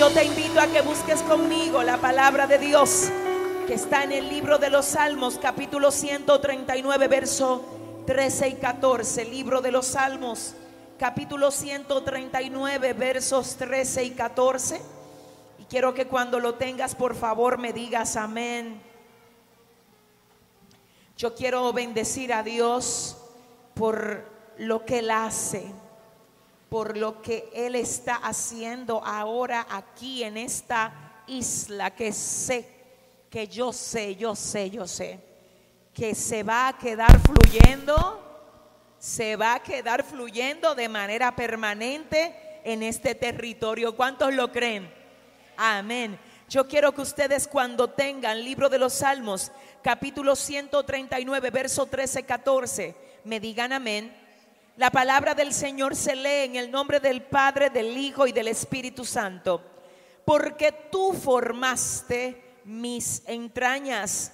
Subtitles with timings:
[0.00, 3.10] Yo te invito a que busques conmigo la palabra de Dios
[3.66, 7.62] que está en el libro de los Salmos, capítulo 139, verso
[8.06, 9.26] 13 y 14.
[9.26, 10.54] Libro de los Salmos,
[10.98, 14.80] capítulo 139, versos 13 y 14.
[15.58, 18.80] Y quiero que cuando lo tengas, por favor, me digas amén.
[21.18, 23.18] Yo quiero bendecir a Dios
[23.74, 24.24] por
[24.56, 25.70] lo que Él hace,
[26.70, 32.80] por lo que Él está haciendo ahora aquí en esta isla que sé
[33.30, 35.20] que yo sé, yo sé, yo sé,
[35.94, 38.26] que se va a quedar fluyendo,
[38.98, 43.94] se va a quedar fluyendo de manera permanente en este territorio.
[43.94, 44.92] ¿Cuántos lo creen?
[45.56, 46.18] Amén.
[46.48, 52.96] Yo quiero que ustedes cuando tengan libro de los Salmos, capítulo 139, verso 13, 14,
[53.22, 54.12] me digan amén.
[54.80, 58.48] La palabra del Señor se lee en el nombre del Padre, del Hijo y del
[58.48, 59.62] Espíritu Santo.
[60.24, 64.32] Porque tú formaste mis entrañas.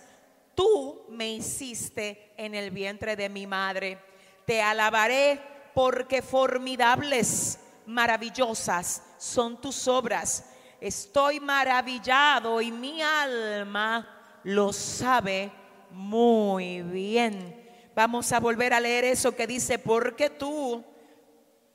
[0.55, 3.98] Tú me hiciste en el vientre de mi madre.
[4.44, 5.42] Te alabaré
[5.75, 10.48] porque formidables, maravillosas son tus obras.
[10.81, 15.50] Estoy maravillado y mi alma lo sabe
[15.91, 17.66] muy bien.
[17.97, 20.84] Vamos a volver a leer eso que dice, porque tú,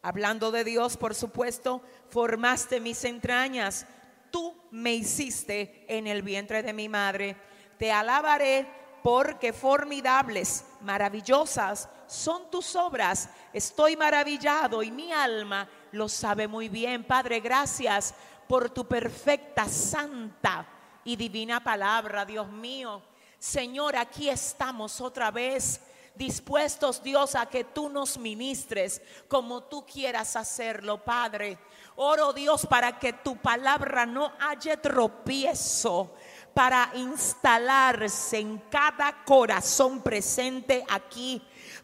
[0.02, 3.86] hablando de Dios, por supuesto, formaste mis entrañas
[4.32, 7.36] tú me hiciste en el vientre de mi madre.
[7.78, 8.66] Te alabaré
[9.04, 13.30] porque formidables, maravillosas son tus obras.
[13.54, 17.04] Estoy maravillado y mi alma lo sabe muy bien.
[17.04, 18.14] Padre, gracias
[18.48, 20.66] por tu perfecta, santa
[21.04, 23.02] y divina palabra, Dios mío.
[23.38, 25.82] Señor, aquí estamos otra vez
[26.16, 31.58] dispuestos, Dios, a que tú nos ministres como tú quieras hacerlo, Padre.
[31.96, 36.14] Oro Dios para que tu palabra no haya tropiezo
[36.54, 41.42] para instalarse en cada corazón presente aquí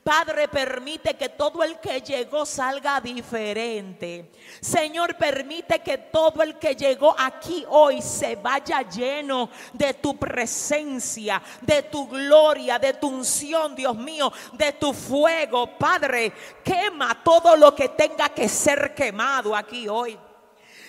[0.08, 4.32] Padre, permite que todo el que llegó salga diferente.
[4.62, 11.42] Señor, permite que todo el que llegó aquí hoy se vaya lleno de tu presencia,
[11.60, 15.78] de tu gloria, de tu unción, Dios mío, de tu fuego.
[15.78, 16.32] Padre,
[16.64, 20.18] quema todo lo que tenga que ser quemado aquí hoy.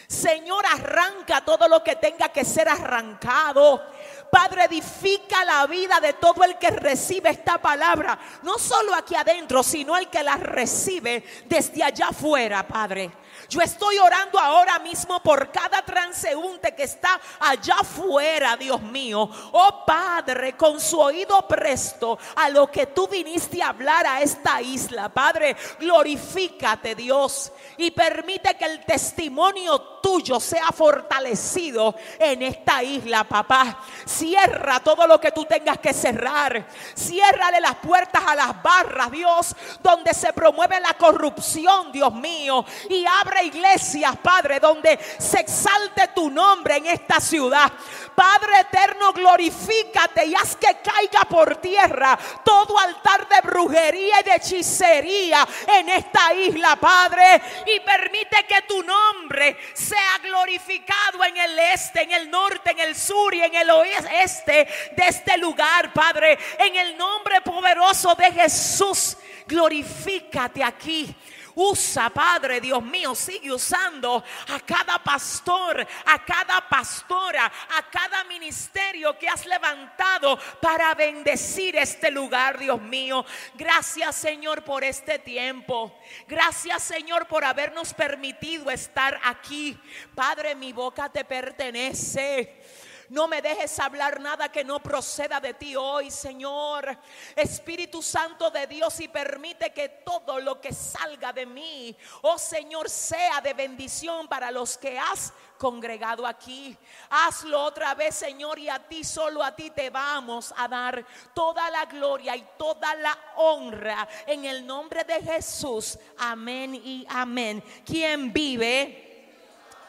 [0.08, 3.82] Señor, arranca todo lo que tenga que ser arrancado.
[4.30, 8.18] Padre, edifica la vida de todo el que recibe esta palabra.
[8.42, 13.10] No solo aquí adentro, sino el que la recibe desde allá afuera, Padre.
[13.48, 19.28] Yo estoy orando ahora mismo por cada transeúnte que está allá afuera, Dios mío.
[19.52, 24.60] Oh Padre, con su oído presto a lo que tú viniste a hablar a esta
[24.60, 25.08] isla.
[25.08, 33.78] Padre, glorifícate Dios y permite que el testimonio tuyo sea fortalecido en esta isla, papá.
[34.04, 36.66] Cierra todo lo que tú tengas que cerrar.
[36.94, 42.64] Ciérrale las puertas a las barras, Dios, donde se promueve la corrupción, Dios mío.
[42.90, 47.70] Y abre iglesias, Padre, donde se exalte tu nombre en esta ciudad.
[48.14, 54.34] Padre eterno, glorifícate y haz que caiga por tierra todo altar de brujería y de
[54.34, 57.40] hechicería en esta isla, Padre.
[57.66, 62.96] Y permite que tu nombre sea glorificado en el este, en el norte, en el
[62.96, 66.38] sur y en el oeste de este lugar, Padre.
[66.58, 69.16] En el nombre poderoso de Jesús,
[69.46, 71.14] glorifícate aquí.
[71.60, 79.18] Usa, Padre Dios mío, sigue usando a cada pastor, a cada pastora, a cada ministerio
[79.18, 83.26] que has levantado para bendecir este lugar, Dios mío.
[83.54, 85.98] Gracias, Señor, por este tiempo.
[86.28, 89.76] Gracias, Señor, por habernos permitido estar aquí.
[90.14, 92.87] Padre, mi boca te pertenece.
[93.08, 96.98] No me dejes hablar nada que no proceda de ti hoy, Señor.
[97.34, 102.90] Espíritu Santo de Dios y permite que todo lo que salga de mí, oh Señor,
[102.90, 106.76] sea de bendición para los que has congregado aquí.
[107.10, 111.04] Hazlo otra vez, Señor, y a ti, solo a ti te vamos a dar
[111.34, 115.98] toda la gloria y toda la honra en el nombre de Jesús.
[116.18, 117.62] Amén y amén.
[117.84, 119.08] ¿Quién vive?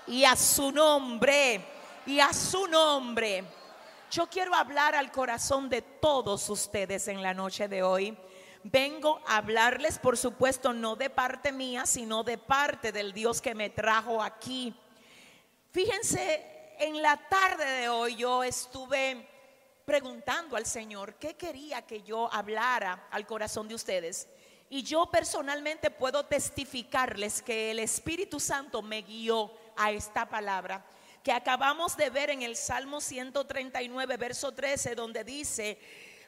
[0.09, 1.63] y a su nombre,
[2.09, 3.43] y a su nombre.
[4.09, 8.17] Yo quiero hablar al corazón de todos ustedes en la noche de hoy.
[8.63, 13.53] Vengo a hablarles, por supuesto, no de parte mía, sino de parte del Dios que
[13.53, 14.73] me trajo aquí.
[15.71, 19.29] Fíjense, en la tarde de hoy yo estuve
[19.85, 24.27] preguntando al Señor qué quería que yo hablara al corazón de ustedes.
[24.71, 30.83] Y yo personalmente puedo testificarles que el Espíritu Santo me guió a esta palabra
[31.23, 35.79] que acabamos de ver en el Salmo 139, verso 13, donde dice,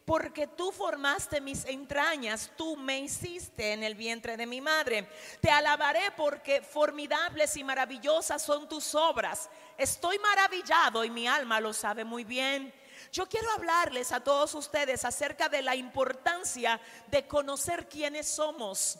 [0.06, 5.08] porque tú formaste mis entrañas, tú me hiciste en el vientre de mi madre.
[5.40, 9.50] Te alabaré porque formidables y maravillosas son tus obras.
[9.78, 12.74] Estoy maravillado y mi alma lo sabe muy bien.
[13.12, 19.00] Yo quiero hablarles a todos ustedes acerca de la importancia de conocer quiénes somos,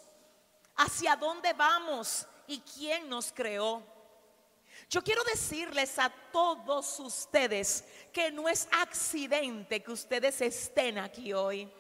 [0.76, 4.01] hacia dónde vamos y quién nos creó.
[4.90, 11.72] Yo quiero decirles a todos ustedes que no es accidente que ustedes estén aquí hoy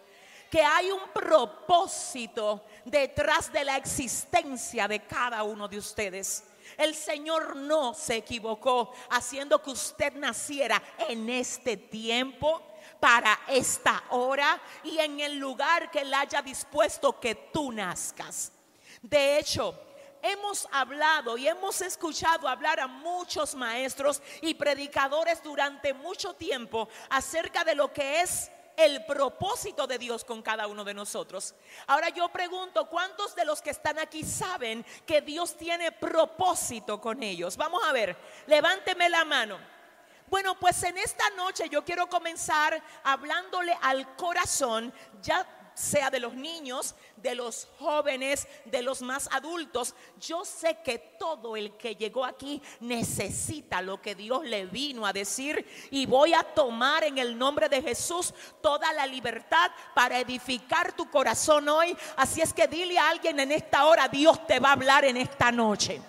[0.50, 6.44] que hay un propósito detrás de la existencia de cada uno de ustedes.
[6.78, 12.62] El Señor no se equivocó haciendo que usted naciera en este tiempo,
[13.02, 18.52] para esta hora y en el lugar que Él haya dispuesto que tú nazcas.
[19.02, 19.78] De hecho,
[20.22, 27.64] hemos hablado y hemos escuchado hablar a muchos maestros y predicadores durante mucho tiempo acerca
[27.64, 31.54] de lo que es el propósito de Dios con cada uno de nosotros.
[31.88, 37.22] Ahora yo pregunto, ¿cuántos de los que están aquí saben que Dios tiene propósito con
[37.22, 37.58] ellos?
[37.58, 38.16] Vamos a ver,
[38.48, 39.60] levánteme la mano.
[40.28, 46.34] Bueno, pues en esta noche yo quiero comenzar hablándole al corazón, ya sea de los
[46.34, 49.96] niños, de los jóvenes, de los más adultos.
[50.20, 55.14] Yo sé que todo el que llegó aquí necesita lo que Dios le vino a
[55.14, 60.94] decir y voy a tomar en el nombre de Jesús toda la libertad para edificar
[60.94, 61.96] tu corazón hoy.
[62.16, 65.18] Así es que dile a alguien en esta hora, Dios te va a hablar en
[65.18, 66.02] esta noche.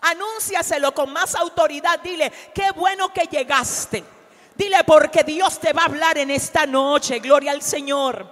[0.00, 2.00] Anúnciaselo con más autoridad.
[2.00, 4.02] Dile, qué bueno que llegaste.
[4.60, 7.18] Dile porque Dios te va a hablar en esta noche.
[7.18, 8.30] Gloria al Señor.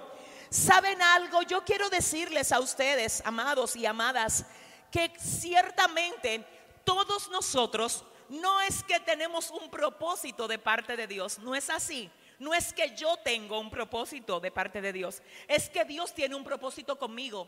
[0.51, 1.41] ¿Saben algo?
[1.41, 4.45] Yo quiero decirles a ustedes, amados y amadas,
[4.91, 6.45] que ciertamente
[6.83, 12.11] todos nosotros no es que tenemos un propósito de parte de Dios, no es así.
[12.37, 16.35] No es que yo tengo un propósito de parte de Dios, es que Dios tiene
[16.35, 17.47] un propósito conmigo.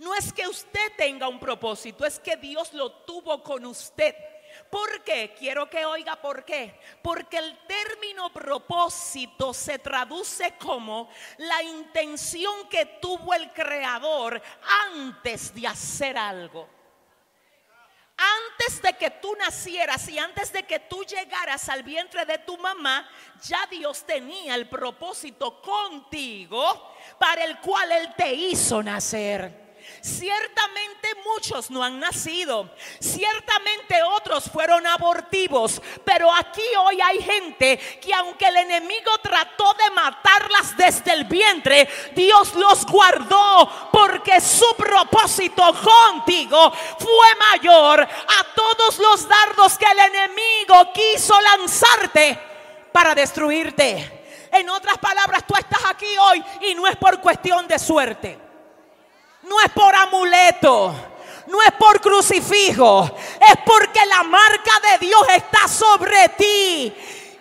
[0.00, 4.16] No es que usted tenga un propósito, es que Dios lo tuvo con usted.
[4.70, 5.34] ¿Por qué?
[5.38, 6.78] Quiero que oiga por qué.
[7.02, 11.08] Porque el término propósito se traduce como
[11.38, 14.42] la intención que tuvo el creador
[14.92, 16.68] antes de hacer algo.
[18.16, 22.56] Antes de que tú nacieras y antes de que tú llegaras al vientre de tu
[22.56, 23.06] mamá,
[23.42, 29.65] ya Dios tenía el propósito contigo para el cual Él te hizo nacer.
[30.06, 38.14] Ciertamente muchos no han nacido, ciertamente otros fueron abortivos, pero aquí hoy hay gente que
[38.14, 45.62] aunque el enemigo trató de matarlas desde el vientre, Dios los guardó porque su propósito
[45.82, 52.38] contigo fue mayor a todos los dardos que el enemigo quiso lanzarte
[52.92, 54.48] para destruirte.
[54.52, 58.45] En otras palabras, tú estás aquí hoy y no es por cuestión de suerte
[59.46, 60.94] no es por amuleto,
[61.46, 63.10] no es por crucifijo,
[63.40, 66.94] es porque la marca de Dios está sobre ti.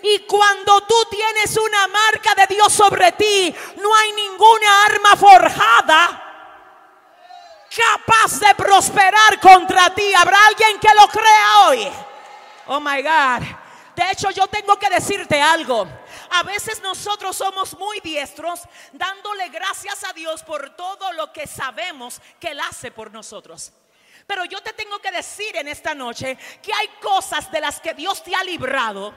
[0.08, 6.22] Y cuando tú tienes una marca de Dios sobre ti, no hay ninguna arma forjada
[7.76, 10.14] capaz de prosperar contra ti.
[10.14, 11.92] ¿Habrá alguien que lo crea hoy?
[12.68, 13.46] Oh my God.
[13.96, 15.88] De hecho, yo tengo que decirte algo.
[16.38, 18.62] A veces nosotros somos muy diestros
[18.92, 23.72] dándole gracias a Dios por todo lo que sabemos que Él hace por nosotros.
[24.28, 27.94] Pero yo te tengo que decir en esta noche que hay cosas de las que
[27.94, 29.14] Dios te ha librado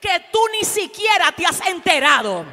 [0.00, 2.44] que tú ni siquiera te has enterado.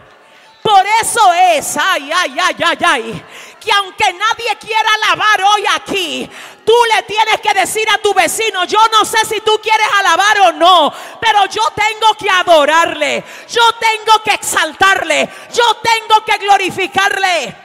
[0.66, 3.26] Por eso es, ay, ay, ay, ay, ay,
[3.60, 6.28] que aunque nadie quiera alabar hoy aquí,
[6.66, 10.40] tú le tienes que decir a tu vecino, yo no sé si tú quieres alabar
[10.40, 10.92] o no,
[11.22, 17.56] pero yo tengo que adorarle, yo tengo que exaltarle, yo tengo que glorificarle.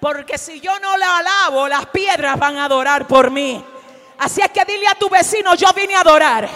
[0.00, 3.62] Porque si yo no le alabo, las piedras van a adorar por mí.
[4.16, 6.48] Así es que dile a tu vecino, yo vine a adorar.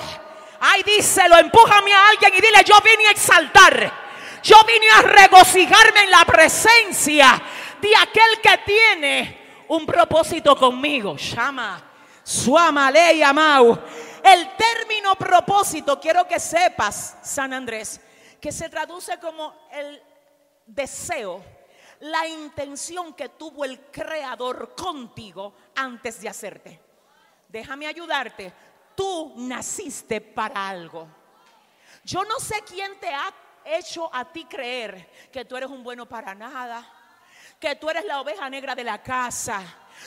[0.60, 4.07] Ay, díselo, empújame a alguien y dile, yo vine a exaltar.
[4.42, 7.42] Yo vine a regocijarme en la presencia
[7.80, 11.16] de aquel que tiene un propósito conmigo.
[11.16, 11.84] Llama.
[12.22, 13.78] Suamale y Amau.
[14.22, 18.00] El término propósito, quiero que sepas, San Andrés,
[18.40, 20.02] que se traduce como el
[20.66, 21.42] deseo,
[22.00, 26.80] la intención que tuvo el Creador contigo antes de hacerte.
[27.48, 28.52] Déjame ayudarte.
[28.94, 31.08] Tú naciste para algo.
[32.04, 33.32] Yo no sé quién te ha
[33.76, 36.86] hecho a ti creer que tú eres un bueno para nada,
[37.58, 39.62] que tú eres la oveja negra de la casa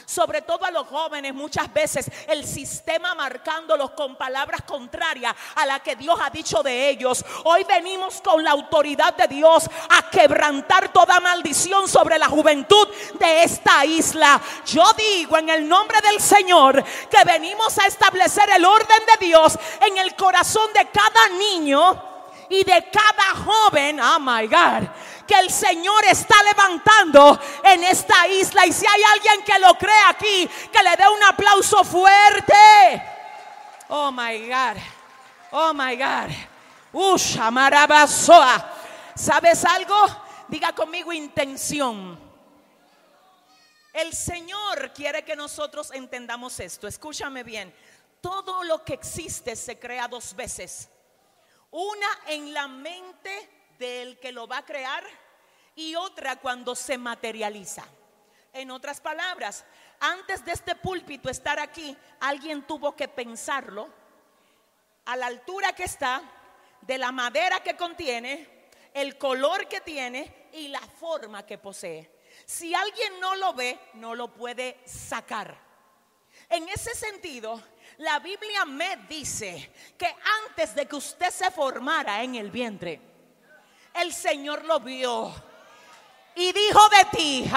[0.05, 5.79] sobre todo a los jóvenes muchas veces el sistema marcándolos con palabras contrarias a la
[5.79, 7.23] que Dios ha dicho de ellos.
[7.43, 12.87] Hoy venimos con la autoridad de Dios a quebrantar toda maldición sobre la juventud
[13.19, 14.41] de esta isla.
[14.65, 19.57] Yo digo en el nombre del Señor que venimos a establecer el orden de Dios
[19.87, 22.10] en el corazón de cada niño
[22.51, 24.87] y de cada joven, oh my God,
[25.25, 28.65] que el Señor está levantando en esta isla.
[28.65, 32.53] Y si hay alguien que lo cree aquí, que le dé un aplauso fuerte.
[33.87, 34.77] Oh my God,
[35.51, 36.31] oh my God.
[36.91, 38.69] Usha marabasoa.
[39.15, 39.95] ¿Sabes algo?
[40.49, 42.19] Diga conmigo intención.
[43.93, 46.85] El Señor quiere que nosotros entendamos esto.
[46.87, 47.73] Escúchame bien.
[48.19, 50.89] Todo lo que existe se crea dos veces.
[51.71, 53.49] Una en la mente
[53.79, 55.03] del que lo va a crear
[55.75, 57.83] y otra cuando se materializa.
[58.53, 59.65] En otras palabras,
[59.99, 63.87] antes de este púlpito estar aquí, alguien tuvo que pensarlo
[65.05, 66.21] a la altura que está,
[66.81, 72.19] de la madera que contiene, el color que tiene y la forma que posee.
[72.45, 75.57] Si alguien no lo ve, no lo puede sacar.
[76.49, 77.61] En ese sentido,
[77.97, 80.15] la Biblia me dice que
[80.47, 82.99] antes de que usted se formara en el vientre,
[83.93, 85.33] el Señor lo vio
[86.35, 87.51] y dijo de ti,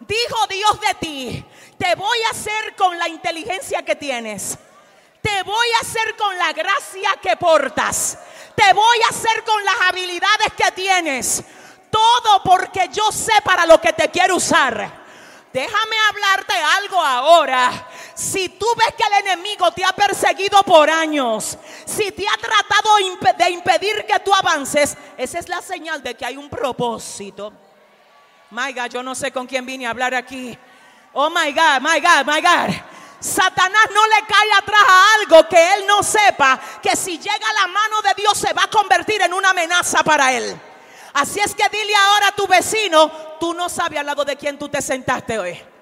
[0.00, 1.44] dijo Dios de ti,
[1.78, 4.58] te voy a hacer con la inteligencia que tienes.
[5.20, 8.16] Te voy a hacer con la gracia que portas.
[8.54, 11.42] Te voy a hacer con las habilidades que tienes.
[11.90, 15.04] Todo porque yo sé para lo que te quiero usar.
[15.52, 17.88] Déjame hablarte algo ahora.
[18.16, 22.96] Si tú ves que el enemigo te ha perseguido por años, si te ha tratado
[23.36, 27.52] de impedir que tú avances, esa es la señal de que hay un propósito.
[28.52, 30.56] My God, yo no sé con quién vine a hablar aquí.
[31.12, 32.74] Oh my God, my God, my God.
[33.20, 37.66] Satanás no le cae atrás a algo que él no sepa que si llega la
[37.66, 40.58] mano de Dios se va a convertir en una amenaza para él.
[41.12, 44.58] Así es que dile ahora a tu vecino, tú no sabes al lado de quién
[44.58, 45.75] tú te sentaste hoy.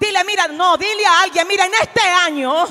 [0.00, 2.66] Dile, mira, no, dile a alguien, mira, en este año,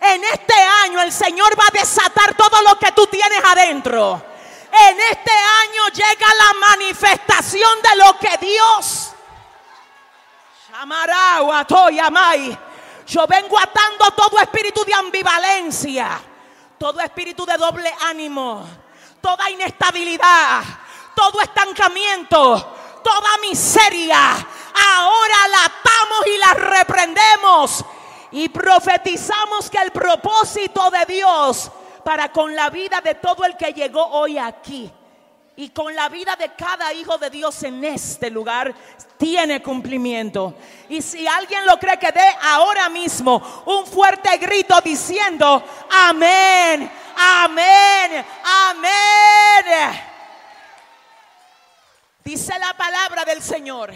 [0.00, 4.24] en este año el Señor va a desatar todo lo que tú tienes adentro.
[4.70, 9.10] En este año llega la manifestación de lo que Dios
[13.06, 16.20] Yo vengo atando todo espíritu de ambivalencia,
[16.78, 18.66] todo espíritu de doble ánimo,
[19.20, 20.62] toda inestabilidad
[21.14, 27.84] todo estancamiento, toda miseria, ahora la atamos y la reprendemos
[28.32, 31.70] y profetizamos que el propósito de Dios
[32.04, 34.90] para con la vida de todo el que llegó hoy aquí
[35.56, 38.74] y con la vida de cada hijo de Dios en este lugar
[39.16, 40.54] tiene cumplimiento.
[40.88, 48.26] Y si alguien lo cree que dé ahora mismo un fuerte grito diciendo, amén, amén,
[48.68, 50.00] amén.
[52.24, 53.94] Dice la palabra del Señor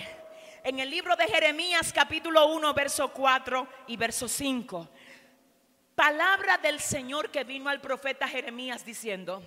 [0.68, 4.87] en el libro de Jeremías capítulo 1, verso 4 y verso 5.
[5.94, 9.42] Palabra del Señor que vino al profeta Jeremías diciendo,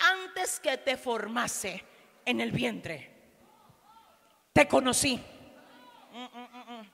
[0.00, 1.84] antes que te formase
[2.24, 3.08] en el vientre,
[4.52, 5.22] te conocí.
[6.12, 6.90] Mm, mm, mm,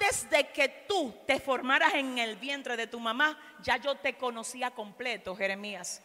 [0.00, 4.16] antes de que tú te formaras en el vientre de tu mamá, ya yo te
[4.16, 6.02] conocía completo, Jeremías.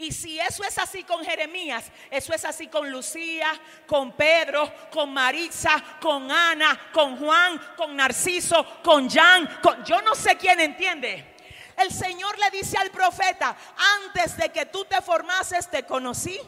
[0.00, 3.52] Y si eso es así con Jeremías, eso es así con Lucía,
[3.86, 10.14] con Pedro, con Marisa, con Ana, con Juan, con Narciso, con Jan, con yo no
[10.14, 11.36] sé quién entiende.
[11.76, 13.54] El Señor le dice al profeta,
[14.06, 16.40] antes de que tú te formases te conocí.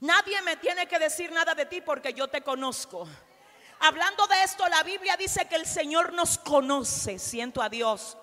[0.00, 3.06] Nadie me tiene que decir nada de ti porque yo te conozco.
[3.78, 8.16] Hablando de esto, la Biblia dice que el Señor nos conoce, siento a Dios.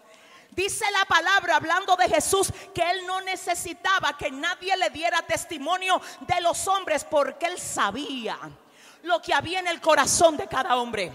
[0.52, 6.02] Dice la palabra hablando de Jesús que él no necesitaba que nadie le diera testimonio
[6.20, 8.38] de los hombres porque él sabía
[9.04, 11.12] lo que había en el corazón de cada hombre.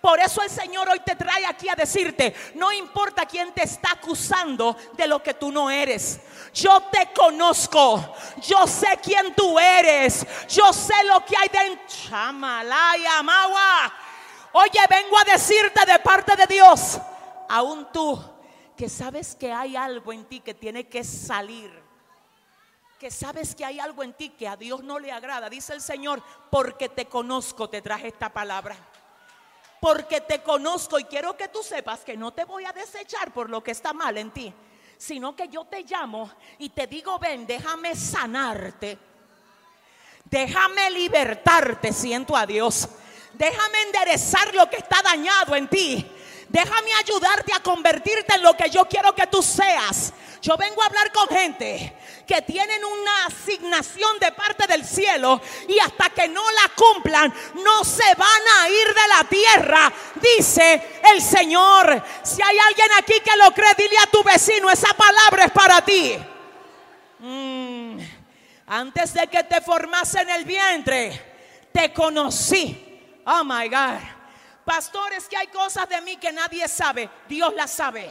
[0.00, 3.92] Por eso el Señor hoy te trae aquí a decirte, no importa quién te está
[3.92, 6.20] acusando de lo que tú no eres.
[6.52, 11.86] Yo te conozco, yo sé quién tú eres, yo sé lo que hay dentro.
[12.08, 13.92] Chamalaya, Mawa.
[14.52, 16.98] Oye, vengo a decirte de parte de Dios,
[17.48, 18.33] aún tú,
[18.76, 21.70] que sabes que hay algo en ti que tiene que salir.
[22.98, 25.48] Que sabes que hay algo en ti que a Dios no le agrada.
[25.48, 28.76] Dice el Señor, porque te conozco, te traje esta palabra.
[29.80, 33.50] Porque te conozco y quiero que tú sepas que no te voy a desechar por
[33.50, 34.52] lo que está mal en ti,
[34.96, 38.98] sino que yo te llamo y te digo, ven, déjame sanarte.
[40.24, 42.88] Déjame libertarte, siento a Dios.
[43.34, 46.10] Déjame enderezar lo que está dañado en ti.
[46.54, 50.12] Déjame ayudarte a convertirte en lo que yo quiero que tú seas.
[50.40, 55.80] Yo vengo a hablar con gente que tienen una asignación de parte del cielo y
[55.80, 61.20] hasta que no la cumplan no se van a ir de la tierra, dice el
[61.20, 62.00] Señor.
[62.22, 65.84] Si hay alguien aquí que lo cree, dile a tu vecino, esa palabra es para
[65.84, 66.14] ti.
[67.18, 67.98] Mm.
[68.68, 71.20] Antes de que te formase en el vientre,
[71.72, 73.00] te conocí.
[73.26, 74.13] Oh my God.
[74.64, 77.08] Pastores, que hay cosas de mí que nadie sabe.
[77.28, 78.10] Dios las sabe.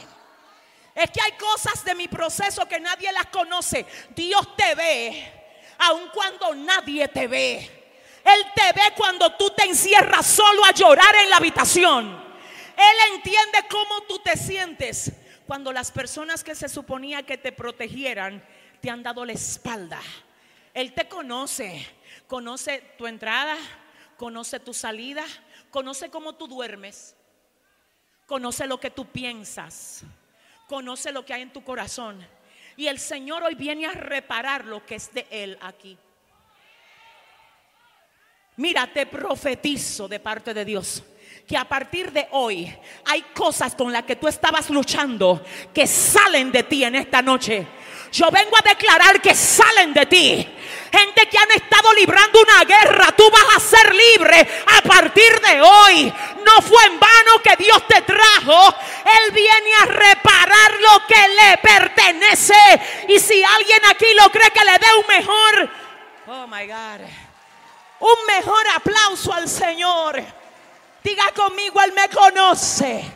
[0.94, 3.84] Es que hay cosas de mi proceso que nadie las conoce.
[4.14, 5.32] Dios te ve,
[5.78, 7.84] aun cuando nadie te ve.
[8.24, 12.24] Él te ve cuando tú te encierras solo a llorar en la habitación.
[12.76, 15.12] Él entiende cómo tú te sientes
[15.46, 18.42] cuando las personas que se suponía que te protegieran
[18.80, 20.00] te han dado la espalda.
[20.72, 21.86] Él te conoce,
[22.26, 23.56] conoce tu entrada,
[24.16, 25.24] conoce tu salida,
[25.74, 27.16] conoce cómo tú duermes,
[28.26, 30.04] conoce lo que tú piensas,
[30.68, 32.24] conoce lo que hay en tu corazón.
[32.76, 35.98] Y el Señor hoy viene a reparar lo que es de Él aquí.
[38.56, 41.02] Mira, te profetizo de parte de Dios
[41.44, 42.72] que a partir de hoy
[43.06, 47.66] hay cosas con las que tú estabas luchando que salen de ti en esta noche.
[48.14, 50.48] Yo vengo a declarar que salen de ti.
[50.92, 55.60] Gente que han estado librando una guerra, tú vas a ser libre a partir de
[55.60, 56.14] hoy.
[56.44, 58.72] No fue en vano que Dios te trajo.
[59.04, 62.54] Él viene a reparar lo que le pertenece.
[63.08, 65.70] Y si alguien aquí lo cree que le dé un mejor,
[66.28, 67.00] oh my God,
[67.98, 70.22] un mejor aplauso al Señor.
[71.02, 73.12] Diga conmigo, Él me conoce.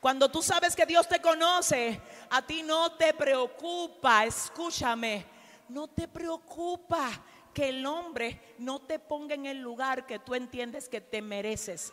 [0.00, 2.00] Cuando tú sabes que Dios te conoce,
[2.34, 5.24] a ti no te preocupa, escúchame,
[5.68, 7.08] no te preocupa
[7.52, 11.92] que el hombre no te ponga en el lugar que tú entiendes que te mereces.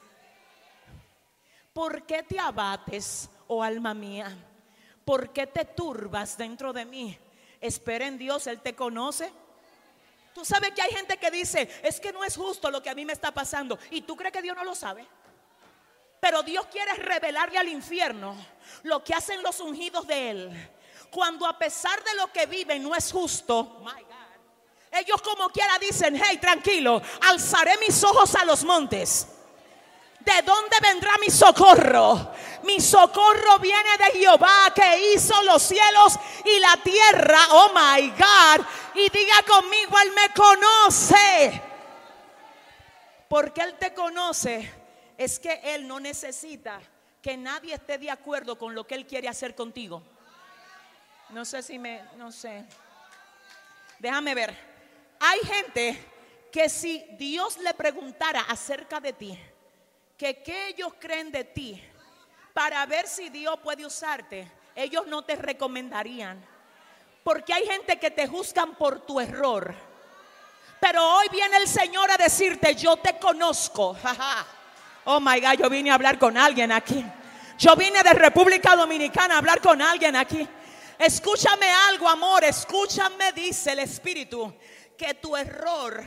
[1.72, 4.36] ¿Por qué te abates, oh alma mía?
[5.06, 7.16] ¿Por qué te turbas dentro de mí?
[7.60, 9.32] Espera en Dios, Él te conoce.
[10.34, 12.96] Tú sabes que hay gente que dice, es que no es justo lo que a
[12.96, 13.78] mí me está pasando.
[13.92, 15.06] ¿Y tú crees que Dios no lo sabe?
[16.22, 18.36] Pero Dios quiere revelarle al infierno
[18.84, 20.72] lo que hacen los ungidos de Él.
[21.10, 23.84] Cuando a pesar de lo que viven no es justo,
[24.92, 29.28] ellos como quiera dicen, hey, tranquilo, alzaré mis ojos a los montes.
[30.20, 32.32] ¿De dónde vendrá mi socorro?
[32.64, 37.40] Mi socorro viene de Jehová que hizo los cielos y la tierra.
[37.50, 38.66] Oh my God.
[38.94, 41.62] Y diga conmigo, Él me conoce.
[43.28, 44.81] Porque Él te conoce.
[45.22, 46.82] Es que Él no necesita
[47.22, 50.02] que nadie esté de acuerdo con lo que Él quiere hacer contigo.
[51.30, 52.66] No sé si me, no sé.
[54.00, 54.58] Déjame ver.
[55.20, 56.04] Hay gente
[56.52, 59.40] que si Dios le preguntara acerca de ti,
[60.18, 61.80] que qué ellos creen de ti,
[62.52, 66.44] para ver si Dios puede usarte, ellos no te recomendarían.
[67.24, 69.72] Porque hay gente que te juzgan por tu error.
[70.80, 73.96] Pero hoy viene el Señor a decirte, yo te conozco.
[75.06, 77.04] Oh my God, yo vine a hablar con alguien aquí.
[77.58, 80.48] Yo vine de República Dominicana a hablar con alguien aquí.
[80.98, 84.54] Escúchame algo, amor, escúchame, dice el Espíritu,
[84.98, 86.04] que tu error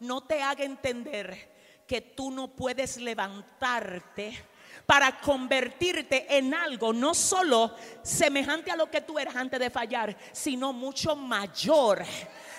[0.00, 1.54] no te haga entender
[1.86, 4.44] que tú no puedes levantarte
[4.86, 10.16] para convertirte en algo no solo semejante a lo que tú eras antes de fallar,
[10.32, 12.04] sino mucho mayor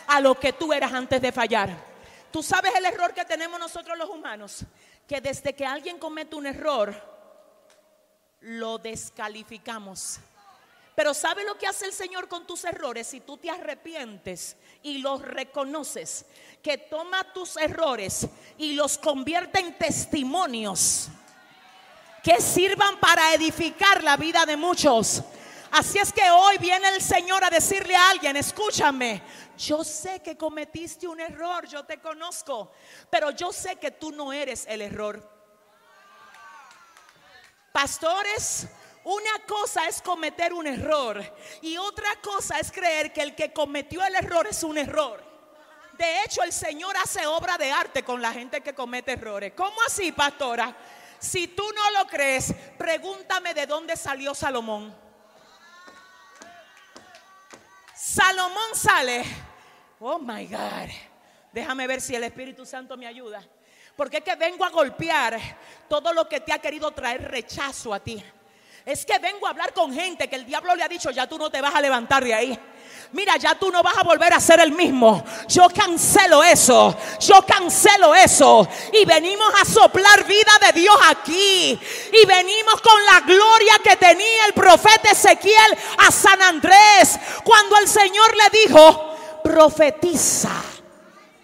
[0.08, 1.70] a lo que tú eras antes de fallar.
[2.32, 4.66] Tú sabes el error que tenemos nosotros los humanos,
[5.08, 6.94] que desde que alguien comete un error,
[8.42, 10.20] lo descalificamos.
[10.96, 13.08] Pero ¿sabe lo que hace el Señor con tus errores?
[13.08, 16.26] Si tú te arrepientes y los reconoces,
[16.62, 21.10] que toma tus errores y los convierte en testimonios
[22.26, 25.22] que sirvan para edificar la vida de muchos.
[25.78, 29.22] Así es que hoy viene el Señor a decirle a alguien, escúchame,
[29.58, 32.72] yo sé que cometiste un error, yo te conozco,
[33.10, 35.22] pero yo sé que tú no eres el error.
[37.74, 38.68] Pastores,
[39.04, 41.22] una cosa es cometer un error
[41.62, 45.22] y otra cosa es creer que el que cometió el error es un error.
[45.98, 49.52] De hecho, el Señor hace obra de arte con la gente que comete errores.
[49.58, 50.74] ¿Cómo así, pastora?
[51.20, 55.04] Si tú no lo crees, pregúntame de dónde salió Salomón.
[58.16, 59.26] Salomón sale.
[60.00, 60.90] Oh my God.
[61.52, 63.44] Déjame ver si el Espíritu Santo me ayuda.
[63.94, 65.38] Porque es que vengo a golpear
[65.90, 68.24] todo lo que te ha querido traer rechazo a ti.
[68.86, 71.40] Es que vengo a hablar con gente que el diablo le ha dicho, ya tú
[71.40, 72.60] no te vas a levantar de ahí.
[73.14, 75.24] Mira, ya tú no vas a volver a ser el mismo.
[75.48, 76.96] Yo cancelo eso.
[77.20, 78.68] Yo cancelo eso.
[78.94, 81.80] Y venimos a soplar vida de Dios aquí.
[82.14, 87.18] Y venimos con la gloria que tenía el profeta Ezequiel a San Andrés.
[87.44, 90.52] Cuando el Señor le dijo, profetiza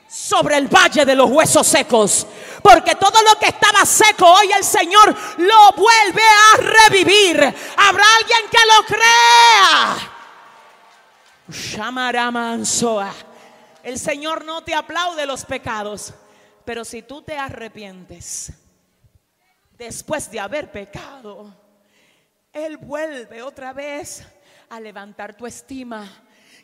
[0.08, 2.28] sobre el valle de los huesos secos.
[2.62, 7.38] Porque todo lo que estaba seco hoy el Señor lo vuelve a revivir.
[7.78, 10.12] Habrá alguien que lo crea.
[13.84, 16.14] El Señor no te aplaude los pecados,
[16.66, 18.54] pero si tú te arrepientes
[19.78, 21.54] después de haber pecado,
[22.54, 24.24] Él vuelve otra vez
[24.70, 26.08] a levantar tu estima.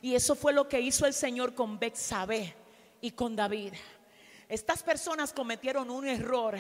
[0.02, 2.56] Y eso fue lo que hizo el Señor con Betsabé
[3.02, 3.74] y con David.
[4.50, 6.58] Estas personas cometieron un error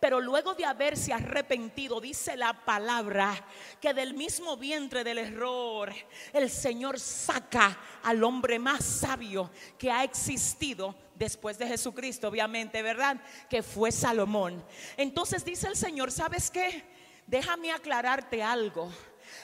[0.00, 3.34] pero luego de haberse arrepentido, dice la palabra,
[3.80, 5.92] que del mismo vientre del error,
[6.32, 13.16] el Señor saca al hombre más sabio que ha existido después de Jesucristo, obviamente, ¿verdad?
[13.50, 14.64] Que fue Salomón.
[14.96, 16.84] Entonces dice el Señor, ¿sabes qué?
[17.26, 18.90] Déjame aclararte algo.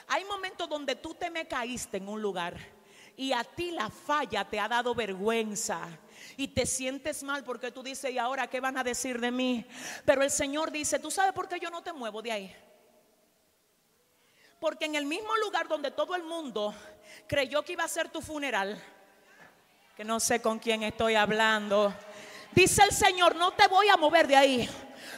[0.07, 2.55] Hay momentos donde tú te me caíste en un lugar
[3.17, 5.87] y a ti la falla te ha dado vergüenza
[6.37, 9.65] y te sientes mal porque tú dices, ¿y ahora qué van a decir de mí?
[10.05, 12.55] Pero el Señor dice, ¿tú sabes por qué yo no te muevo de ahí?
[14.59, 16.73] Porque en el mismo lugar donde todo el mundo
[17.27, 18.81] creyó que iba a ser tu funeral,
[19.95, 21.93] que no sé con quién estoy hablando,
[22.53, 24.69] dice el Señor, no te voy a mover de ahí.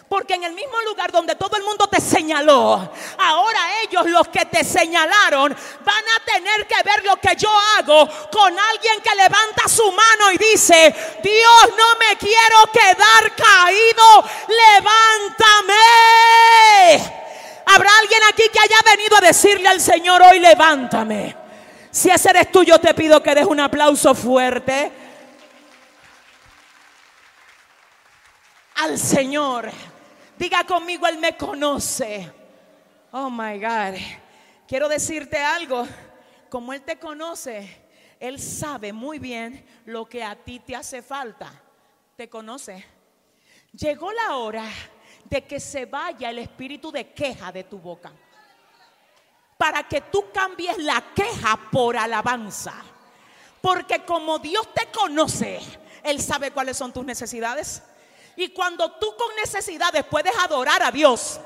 [0.10, 4.46] Porque en el mismo lugar donde todo el mundo te señaló, ahora ellos los que
[4.46, 9.68] te señalaron van a tener que ver lo que yo hago con alguien que levanta
[9.68, 15.74] su mano y dice, Dios no me quiero quedar caído, levántame.
[17.66, 21.36] Habrá alguien aquí que haya venido a decirle al Señor hoy, levántame.
[21.92, 24.90] Si ese eres tú, yo te pido que des un aplauso fuerte
[28.76, 29.70] al Señor.
[30.38, 32.32] Diga conmigo, Él me conoce.
[33.12, 34.00] Oh my God.
[34.68, 35.88] Quiero decirte algo.
[36.50, 37.88] Como Él te conoce,
[38.20, 41.52] Él sabe muy bien lo que a ti te hace falta.
[42.16, 42.86] Te conoce.
[43.74, 44.66] Llegó la hora
[45.26, 48.12] de que se vaya el espíritu de queja de tu boca.
[49.58, 52.76] Para que tú cambies la queja por alabanza.
[53.60, 55.60] Porque como Dios te conoce,
[56.04, 57.82] Él sabe cuáles son tus necesidades.
[58.38, 61.40] Y cuando tú con necesidades puedes adorar a Dios,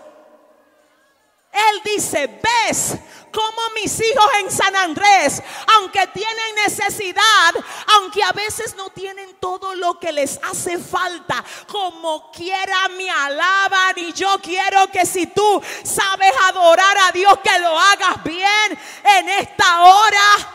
[1.49, 2.97] Él dice, ves
[3.31, 5.41] como mis hijos en San Andrés,
[5.77, 7.53] aunque tienen necesidad,
[7.95, 13.97] aunque a veces no tienen todo lo que les hace falta, como quiera me alaban
[13.97, 18.79] y yo quiero que si tú sabes adorar a Dios, que lo hagas bien
[19.17, 20.53] en esta hora,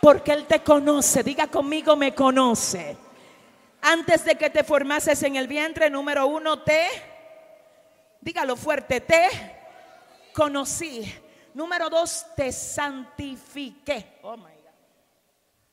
[0.00, 3.05] porque Él te conoce, diga conmigo, me conoce
[3.86, 6.88] antes de que te formases en el vientre, número uno, te,
[8.20, 9.28] dígalo fuerte, te
[10.32, 11.14] conocí.
[11.54, 14.18] Número dos, te santifiqué.
[14.22, 14.72] Oh my God.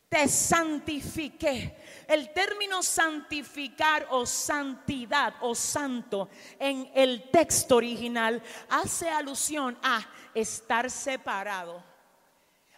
[0.09, 1.75] Te santifiqué.
[2.07, 10.91] El término santificar o santidad o santo en el texto original hace alusión a estar
[10.91, 11.83] separado.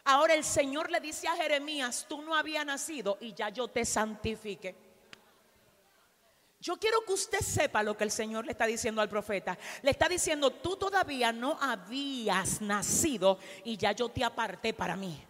[0.05, 3.83] Ahora el Señor le dice a Jeremías, tú no habías nacido y ya yo te
[3.83, 4.84] santifique.
[6.65, 9.55] Yo quiero que usted sepa lo que el Señor le está diciendo al profeta.
[9.83, 15.23] Le está diciendo, tú todavía no habías nacido y ya yo te aparté para mí.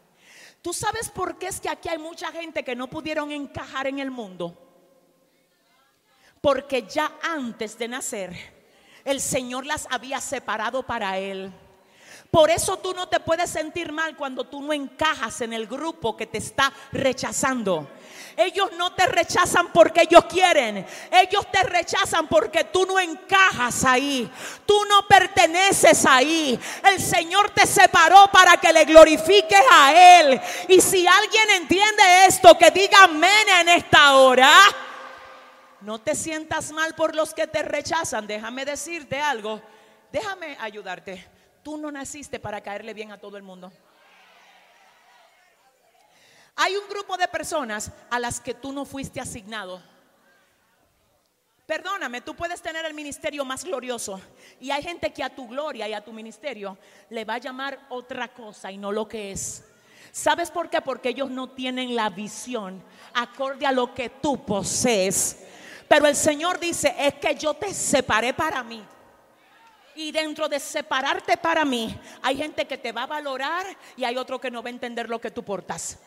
[0.62, 4.00] ¿Tú sabes por qué es que aquí hay mucha gente que no pudieron encajar en
[4.00, 4.58] el mundo?
[6.40, 8.34] Porque ya antes de nacer,
[9.04, 11.52] el Señor las había separado para Él.
[12.36, 16.18] Por eso tú no te puedes sentir mal cuando tú no encajas en el grupo
[16.18, 17.88] que te está rechazando.
[18.36, 20.86] Ellos no te rechazan porque ellos quieren.
[21.10, 24.30] Ellos te rechazan porque tú no encajas ahí.
[24.66, 26.60] Tú no perteneces ahí.
[26.84, 30.42] El Señor te separó para que le glorifiques a Él.
[30.68, 34.52] Y si alguien entiende esto, que diga amén en esta hora.
[35.80, 38.28] No te sientas mal por los que te rechazan.
[38.28, 39.62] Déjame decirte algo.
[40.12, 41.35] Déjame ayudarte.
[41.66, 43.72] Tú no naciste para caerle bien a todo el mundo.
[46.56, 49.82] Hay un grupo de personas a las que tú no fuiste asignado.
[51.66, 54.22] Perdóname, tú puedes tener el ministerio más glorioso
[54.60, 56.78] y hay gente que a tu gloria y a tu ministerio
[57.10, 59.66] le va a llamar otra cosa y no lo que es.
[60.12, 60.82] ¿Sabes por qué?
[60.82, 62.80] Porque ellos no tienen la visión
[63.16, 65.44] acorde a lo que tú posees.
[65.88, 68.86] Pero el Señor dice, es que yo te separé para mí.
[69.96, 74.18] Y dentro de separarte para mí, hay gente que te va a valorar y hay
[74.18, 76.00] otro que no va a entender lo que tú portas.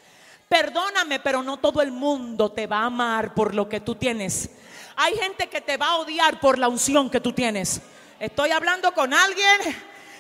[0.47, 4.51] Perdóname, pero no todo el mundo te va a amar por lo que tú tienes.
[4.97, 7.81] Hay gente que te va a odiar por la unción que tú tienes.
[8.21, 9.59] Estoy hablando con alguien.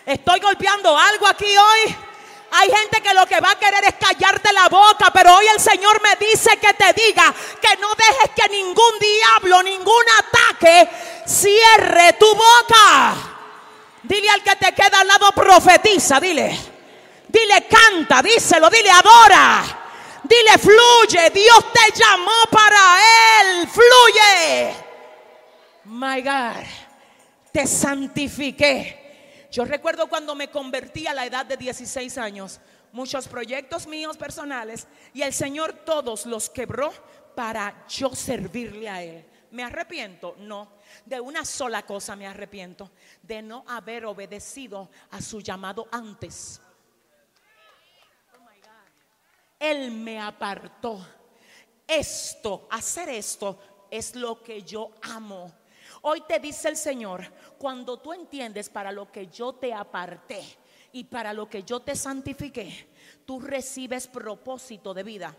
[0.06, 1.94] Estoy golpeando algo aquí hoy.
[2.50, 5.60] Hay gente que lo que va a querer es callarte la boca, pero hoy el
[5.60, 10.88] Señor me dice que te diga que no dejes que ningún diablo, ningún ataque
[11.26, 13.37] cierre tu boca.
[14.08, 16.58] Dile al que te queda al lado, profetiza, dile.
[17.28, 19.62] Dile, canta, díselo, dile, adora.
[20.24, 21.30] Dile, fluye.
[21.30, 22.98] Dios te llamó para
[23.42, 23.68] Él.
[23.68, 24.74] Fluye.
[25.84, 26.64] My God,
[27.52, 29.46] te santifiqué.
[29.50, 32.60] Yo recuerdo cuando me convertí a la edad de 16 años,
[32.92, 36.92] muchos proyectos míos personales y el Señor todos los quebró
[37.34, 39.24] para yo servirle a Él.
[39.50, 40.34] ¿Me arrepiento?
[40.38, 40.77] No.
[41.08, 42.90] De una sola cosa me arrepiento,
[43.22, 46.60] de no haber obedecido a su llamado antes.
[49.58, 51.00] Él me apartó.
[51.86, 53.58] Esto, hacer esto
[53.90, 55.50] es lo que yo amo.
[56.02, 57.24] Hoy te dice el Señor,
[57.56, 60.44] cuando tú entiendes para lo que yo te aparté
[60.92, 62.86] y para lo que yo te santifiqué,
[63.24, 65.34] tú recibes propósito de vida.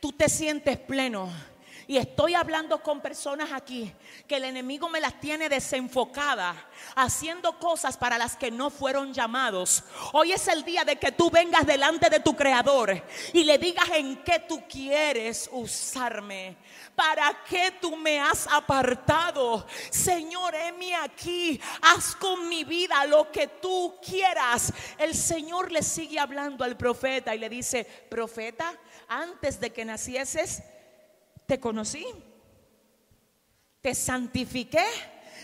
[0.00, 1.30] Tú te sientes pleno
[1.86, 3.92] y estoy hablando con personas aquí
[4.26, 6.56] que el enemigo me las tiene desenfocadas,
[6.96, 9.84] haciendo cosas para las que no fueron llamados.
[10.12, 13.88] Hoy es el día de que tú vengas delante de tu creador y le digas
[13.94, 16.56] en qué tú quieres usarme.
[16.94, 19.66] ¿Para qué tú me has apartado?
[19.90, 21.60] Señor, heme aquí.
[21.82, 24.72] Haz con mi vida lo que tú quieras.
[24.96, 28.72] El Señor le sigue hablando al profeta y le dice, profeta,
[29.08, 30.62] antes de que nacieses,
[31.46, 32.06] te conocí,
[33.80, 34.84] te santifiqué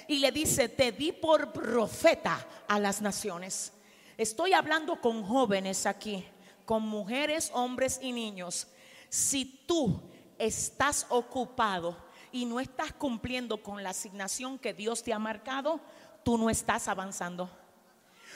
[0.09, 3.73] y le dice, te di por profeta a las naciones.
[4.17, 6.25] Estoy hablando con jóvenes aquí,
[6.65, 8.67] con mujeres, hombres y niños.
[9.09, 10.01] Si tú
[10.39, 11.97] estás ocupado
[12.33, 15.81] y no estás cumpliendo con la asignación que Dios te ha marcado,
[16.25, 17.51] tú no estás avanzando.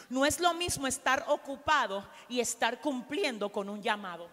[0.09, 4.29] No es lo mismo estar ocupado y estar cumpliendo con un llamado.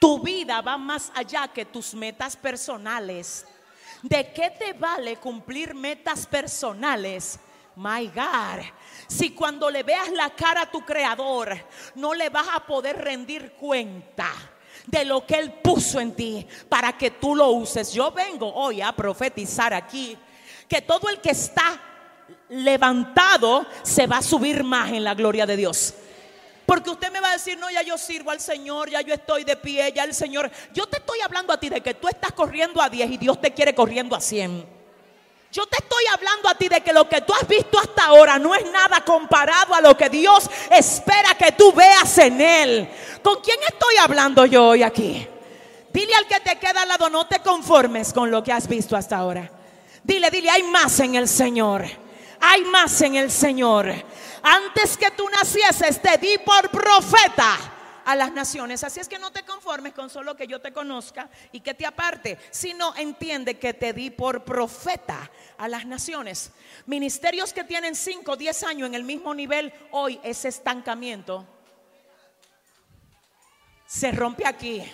[0.00, 3.46] Tu vida va más allá que tus metas personales.
[4.02, 7.38] ¿De qué te vale cumplir metas personales?
[7.76, 8.64] My God,
[9.06, 11.56] si cuando le veas la cara a tu creador,
[11.94, 14.28] no le vas a poder rendir cuenta
[14.86, 17.92] de lo que Él puso en ti para que tú lo uses.
[17.92, 20.16] Yo vengo hoy a profetizar aquí
[20.66, 21.80] que todo el que está
[22.48, 25.94] levantado se va a subir más en la gloria de Dios.
[26.70, 29.42] Porque usted me va a decir, no, ya yo sirvo al Señor, ya yo estoy
[29.42, 30.48] de pie, ya el Señor.
[30.72, 33.40] Yo te estoy hablando a ti de que tú estás corriendo a 10 y Dios
[33.40, 34.64] te quiere corriendo a 100.
[35.50, 38.38] Yo te estoy hablando a ti de que lo que tú has visto hasta ahora
[38.38, 42.88] no es nada comparado a lo que Dios espera que tú veas en Él.
[43.20, 45.26] ¿Con quién estoy hablando yo hoy aquí?
[45.92, 48.94] Dile al que te queda al lado, no te conformes con lo que has visto
[48.94, 49.50] hasta ahora.
[50.04, 51.84] Dile, dile, hay más en el Señor.
[52.38, 53.92] Hay más en el Señor
[54.42, 57.58] antes que tú nacieses te di por profeta
[58.04, 58.82] a las naciones.
[58.84, 61.86] Así es que no te conformes con solo que yo te conozca y que te
[61.86, 66.50] aparte, sino entiende que te di por profeta a las naciones.
[66.86, 71.46] Ministerios que tienen 5, 10 años en el mismo nivel, hoy ese estancamiento
[73.86, 74.84] se rompe aquí.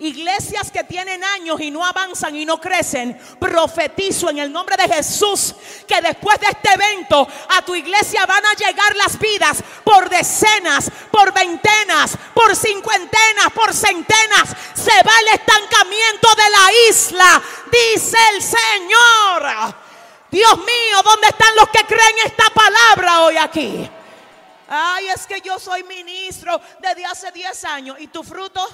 [0.00, 4.94] Iglesias que tienen años y no avanzan y no crecen, profetizo en el nombre de
[4.94, 5.54] Jesús
[5.86, 10.90] que después de este evento a tu iglesia van a llegar las vidas por decenas,
[11.10, 14.48] por veintenas, por cincuentenas, por centenas.
[14.74, 19.74] Se va el estancamiento de la isla, dice el Señor.
[20.30, 23.90] Dios mío, ¿dónde están los que creen esta palabra hoy aquí?
[24.66, 28.66] Ay, es que yo soy ministro desde hace 10 años y tu fruto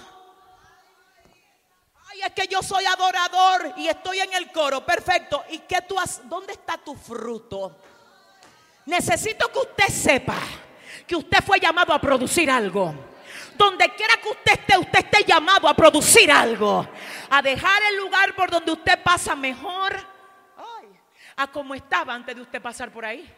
[2.20, 4.84] es que yo soy adorador y estoy en el coro.
[4.84, 5.44] Perfecto.
[5.50, 6.28] ¿Y qué tú has?
[6.28, 7.76] ¿Dónde está tu fruto?
[8.86, 10.38] Necesito que usted sepa
[11.06, 12.94] que usted fue llamado a producir algo.
[13.56, 16.86] Donde quiera que usted esté, usted esté llamado a producir algo.
[17.30, 19.96] A dejar el lugar por donde usted pasa mejor
[21.38, 23.30] a como estaba antes de usted pasar por ahí.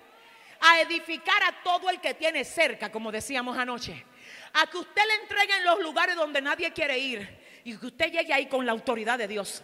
[0.60, 4.04] A edificar a todo el que tiene cerca, como decíamos anoche
[4.52, 8.10] a que usted le entregue en los lugares donde nadie quiere ir y que usted
[8.10, 9.62] llegue ahí con la autoridad de Dios.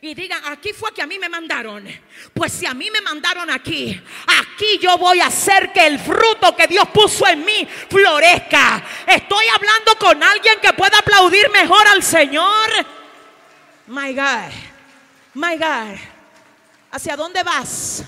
[0.00, 1.86] Y diga, aquí fue que a mí me mandaron.
[2.32, 4.00] Pues si a mí me mandaron aquí,
[4.40, 8.82] aquí yo voy a hacer que el fruto que Dios puso en mí florezca.
[9.06, 12.70] Estoy hablando con alguien que pueda aplaudir mejor al Señor.
[13.86, 14.50] My God,
[15.34, 15.98] my God,
[16.90, 18.02] ¿hacia dónde vas?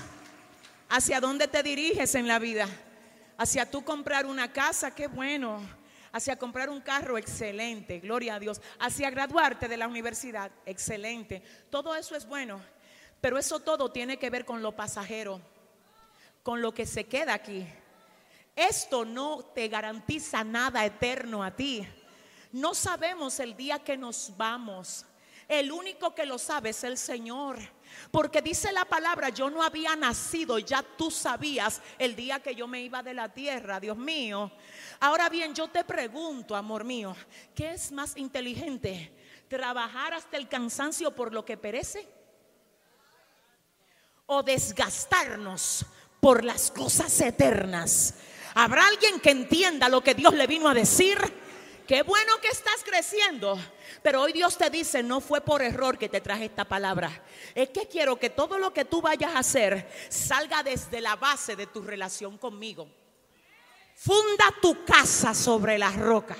[0.89, 2.67] ¿Hacia dónde te diriges en la vida?
[3.37, 4.93] ¿Hacia tú comprar una casa?
[4.93, 5.84] Qué bueno
[6.15, 11.43] hacia comprar un carro, excelente, gloria a Dios, hacia graduarte de la universidad, excelente.
[11.69, 12.61] Todo eso es bueno,
[13.19, 15.41] pero eso todo tiene que ver con lo pasajero,
[16.41, 17.67] con lo que se queda aquí.
[18.55, 21.85] Esto no te garantiza nada eterno a ti.
[22.53, 25.05] No sabemos el día que nos vamos.
[25.49, 27.57] El único que lo sabe es el Señor.
[28.11, 32.67] Porque dice la palabra, yo no había nacido, ya tú sabías el día que yo
[32.67, 34.51] me iba de la tierra, Dios mío.
[34.99, 37.15] Ahora bien, yo te pregunto, amor mío,
[37.53, 39.11] ¿qué es más inteligente?
[39.47, 42.07] ¿Trabajar hasta el cansancio por lo que perece?
[44.27, 45.85] ¿O desgastarnos
[46.19, 48.15] por las cosas eternas?
[48.55, 51.17] ¿Habrá alguien que entienda lo que Dios le vino a decir?
[51.87, 53.59] Qué bueno que estás creciendo.
[54.01, 57.23] Pero hoy Dios te dice, no fue por error que te traje esta palabra.
[57.53, 61.55] Es que quiero que todo lo que tú vayas a hacer salga desde la base
[61.55, 62.87] de tu relación conmigo.
[63.95, 66.35] Funda tu casa sobre la roca.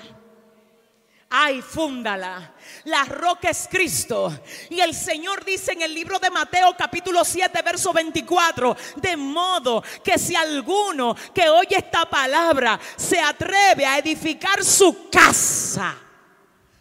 [1.28, 2.54] Ay, fúndala.
[2.84, 4.32] La roca es Cristo.
[4.70, 9.82] Y el Señor dice en el libro de Mateo capítulo 7, verso 24, de modo
[10.04, 15.96] que si alguno que oye esta palabra se atreve a edificar su casa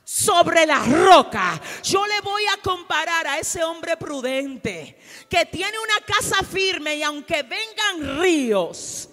[0.04, 1.60] sobre la roca.
[1.84, 7.04] Yo le voy a comparar a ese hombre prudente que tiene una casa firme y
[7.04, 9.10] aunque vengan ríos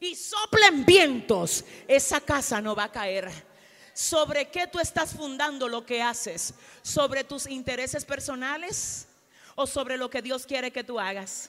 [0.00, 3.53] y soplen vientos, esa casa no va a caer.
[3.94, 6.52] ¿Sobre qué tú estás fundando lo que haces?
[6.82, 9.06] ¿Sobre tus intereses personales
[9.54, 11.48] o sobre lo que Dios quiere que tú hagas?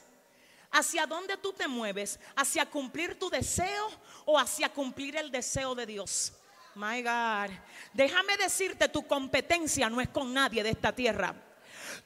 [0.71, 2.19] ¿Hacia dónde tú te mueves?
[2.35, 3.89] ¿Hacia cumplir tu deseo
[4.25, 6.33] o hacia cumplir el deseo de Dios?
[6.75, 7.51] My God.
[7.93, 11.33] Déjame decirte, tu competencia no es con nadie de esta tierra.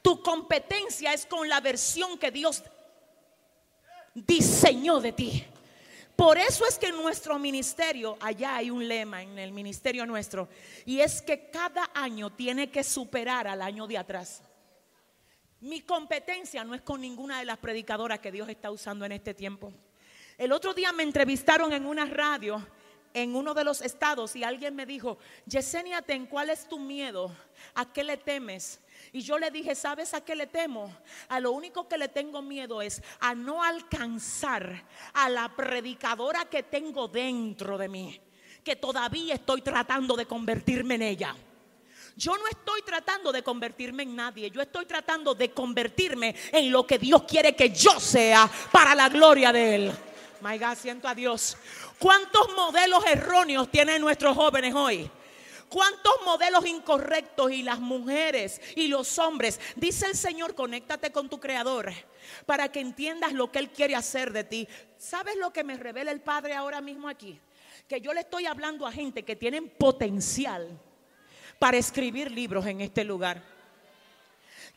[0.02, 2.64] Tu competencia es con la versión que Dios
[4.14, 5.46] diseñó de ti.
[6.20, 10.50] Por eso es que en nuestro ministerio, allá hay un lema en el ministerio nuestro,
[10.86, 14.42] y es que cada año tiene que superar al año de atrás.
[15.62, 19.34] Mi competencia no es con ninguna de las predicadoras que Dios está usando en este
[19.34, 19.72] tiempo.
[20.38, 22.68] El otro día me entrevistaron en una radio
[23.14, 27.36] en uno de los estados y alguien me dijo, Yesenia, ten, ¿cuál es tu miedo?
[27.76, 28.80] ¿A qué le temes?
[29.12, 30.94] Y yo le dije, ¿sabes a qué le temo?
[31.30, 36.64] A lo único que le tengo miedo es a no alcanzar a la predicadora que
[36.64, 38.22] tengo dentro de mí,
[38.64, 41.36] que todavía estoy tratando de convertirme en ella.
[42.16, 46.86] Yo no estoy tratando de convertirme en nadie, yo estoy tratando de convertirme en lo
[46.86, 49.94] que Dios quiere que yo sea para la gloria de Él.
[50.42, 51.58] My God, siento a Dios.
[51.98, 55.10] ¿Cuántos modelos erróneos tienen nuestros jóvenes hoy?
[55.68, 59.60] ¿Cuántos modelos incorrectos y las mujeres y los hombres?
[59.76, 61.92] Dice el Señor, conéctate con tu Creador
[62.46, 64.68] para que entiendas lo que Él quiere hacer de ti.
[64.98, 67.40] ¿Sabes lo que me revela el Padre ahora mismo aquí?
[67.88, 70.68] Que yo le estoy hablando a gente que tienen potencial
[71.60, 73.59] para escribir libros en este lugar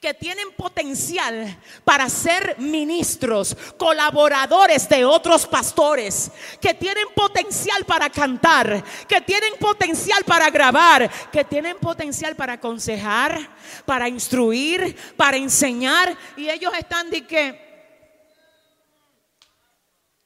[0.02, 8.82] que tienen potencial para ser ministros, colaboradores de otros pastores, que tienen potencial para cantar,
[9.06, 13.48] que tienen potencial para grabar, que tienen potencial para aconsejar,
[13.86, 16.18] para instruir, para enseñar.
[16.36, 17.72] Y ellos están de que...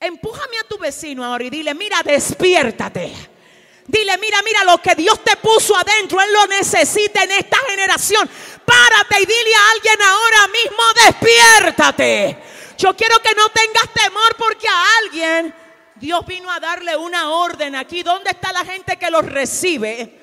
[0.01, 3.36] Empújame a tu vecino ahora y dile, mira, despiértate.
[3.89, 8.29] Dile, mira, mira, lo que Dios te puso adentro, Él lo necesita en esta generación.
[8.65, 12.43] Párate y dile a alguien ahora mismo, despiértate.
[12.79, 15.55] Yo quiero que no tengas temor porque a alguien
[15.95, 18.03] Dios vino a darle una orden aquí.
[18.03, 20.21] ¿Dónde está la gente que lo recibe?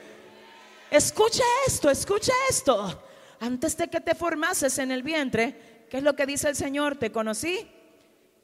[0.91, 3.04] Escucha esto, escucha esto.
[3.39, 6.98] Antes de que te formases en el vientre, ¿qué es lo que dice el Señor?
[6.98, 7.67] Te conocí,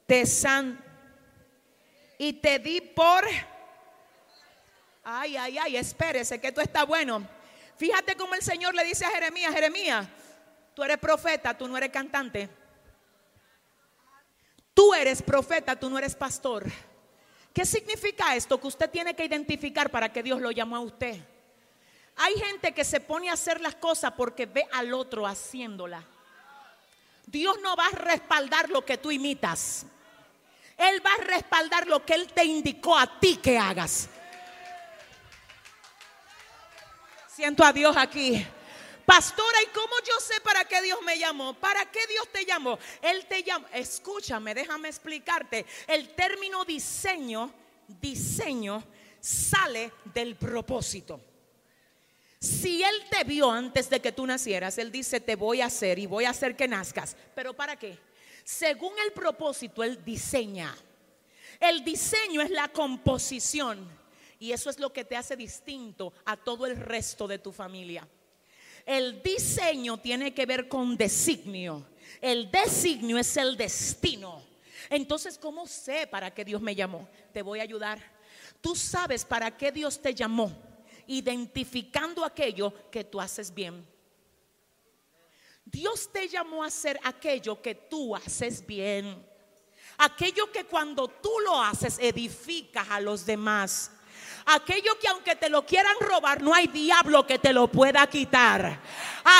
[0.06, 0.82] te san
[2.18, 3.24] y te di por
[5.02, 7.26] Ay, ay, ay, espérese que tú está bueno.
[7.76, 10.06] Fíjate cómo el Señor le dice a Jeremías, Jeremías,
[10.74, 12.48] tú eres profeta, tú no eres cantante.
[14.74, 16.70] Tú eres profeta, tú no eres pastor.
[17.52, 18.60] ¿Qué significa esto?
[18.60, 21.18] Que usted tiene que identificar para que Dios lo llamó a usted.
[22.16, 26.04] Hay gente que se pone a hacer las cosas porque ve al otro haciéndola.
[27.26, 29.86] Dios no va a respaldar lo que tú imitas.
[30.76, 34.08] Él va a respaldar lo que Él te indicó a ti que hagas.
[37.40, 38.46] Siento a Dios aquí.
[39.06, 41.54] Pastora, ¿y cómo yo sé para qué Dios me llamó?
[41.54, 42.78] ¿Para qué Dios te llamó?
[43.00, 43.66] Él te llamó.
[43.72, 45.64] Escúchame, déjame explicarte.
[45.86, 47.50] El término diseño,
[47.98, 48.84] diseño,
[49.18, 51.18] sale del propósito.
[52.38, 55.98] Si Él te vio antes de que tú nacieras, Él dice, te voy a hacer
[55.98, 57.16] y voy a hacer que nazcas.
[57.34, 57.98] ¿Pero para qué?
[58.44, 60.76] Según el propósito, Él diseña.
[61.58, 63.99] El diseño es la composición
[64.40, 68.08] y eso es lo que te hace distinto a todo el resto de tu familia.
[68.86, 71.86] El diseño tiene que ver con designio.
[72.22, 74.42] El designio es el destino.
[74.88, 77.06] Entonces, ¿cómo sé para qué Dios me llamó?
[77.34, 78.02] Te voy a ayudar.
[78.62, 80.50] Tú sabes para qué Dios te llamó,
[81.06, 83.86] identificando aquello que tú haces bien.
[85.66, 89.22] Dios te llamó a hacer aquello que tú haces bien.
[89.98, 93.92] Aquello que cuando tú lo haces edificas a los demás.
[94.46, 98.80] Aquello que aunque te lo quieran robar, no hay diablo que te lo pueda quitar.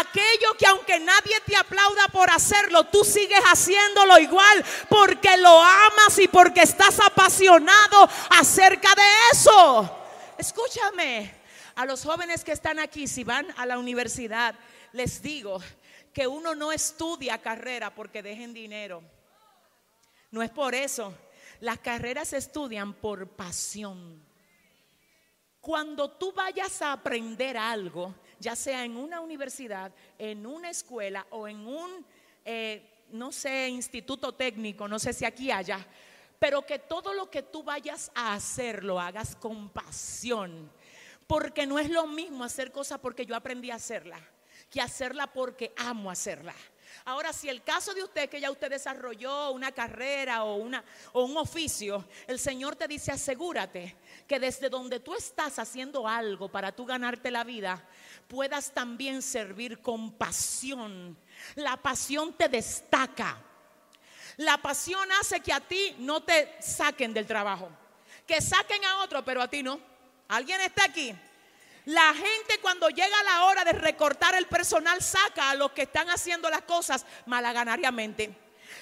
[0.01, 6.19] Aquello que aunque nadie te aplauda por hacerlo, tú sigues haciéndolo igual porque lo amas
[6.19, 9.97] y porque estás apasionado acerca de eso.
[10.39, 11.35] Escúchame,
[11.75, 14.55] a los jóvenes que están aquí, si van a la universidad,
[14.93, 15.61] les digo
[16.13, 19.03] que uno no estudia carrera porque dejen dinero.
[20.31, 21.15] No es por eso.
[21.61, 24.30] Las carreras se estudian por pasión.
[25.61, 31.47] Cuando tú vayas a aprender algo, ya sea en una universidad, en una escuela o
[31.47, 32.05] en un,
[32.45, 35.87] eh, no sé, instituto técnico, no sé si aquí haya,
[36.39, 40.73] pero que todo lo que tú vayas a hacer lo hagas con pasión.
[41.27, 44.19] Porque no es lo mismo hacer cosas porque yo aprendí a hacerla,
[44.71, 46.55] que hacerla porque amo hacerla.
[47.05, 51.25] Ahora, si el caso de usted, que ya usted desarrolló una carrera o, una, o
[51.25, 53.97] un oficio, el Señor te dice, asegúrate
[54.27, 57.83] que desde donde tú estás haciendo algo para tú ganarte la vida,
[58.29, 61.17] puedas también servir con pasión.
[61.55, 63.43] La pasión te destaca.
[64.37, 67.69] La pasión hace que a ti no te saquen del trabajo,
[68.27, 69.81] que saquen a otro, pero a ti no.
[70.29, 71.15] ¿Alguien está aquí?
[71.87, 76.11] La gente cuando llega la hora de recortar el personal saca a los que están
[76.11, 78.35] haciendo las cosas malaganariamente.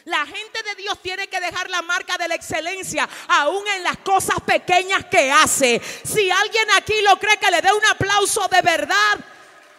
[0.05, 3.99] La gente de Dios tiene que dejar la marca de la excelencia aún en las
[3.99, 5.80] cosas pequeñas que hace.
[6.05, 9.18] Si alguien aquí lo cree que le dé un aplauso de verdad.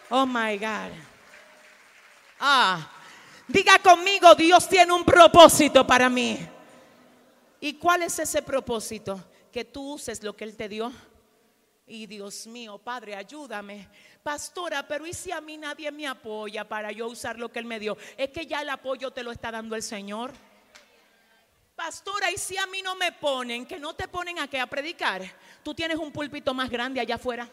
[0.08, 0.92] Oh my God.
[2.38, 2.90] Ah,
[3.46, 6.38] diga conmigo, Dios tiene un propósito para mí.
[7.60, 9.22] ¿Y cuál es ese propósito?
[9.52, 10.92] Que tú uses lo que Él te dio
[11.90, 13.88] y Dios mío, Padre, ayúdame.
[14.22, 17.64] Pastora, pero ¿y si a mí nadie me apoya para yo usar lo que Él
[17.64, 17.98] me dio?
[18.16, 20.30] Es que ya el apoyo te lo está dando el Señor.
[21.74, 23.66] Pastora, ¿y si a mí no me ponen?
[23.66, 24.60] Que no te ponen a qué?
[24.60, 25.22] A predicar.
[25.64, 27.48] Tú tienes un púlpito más grande allá afuera.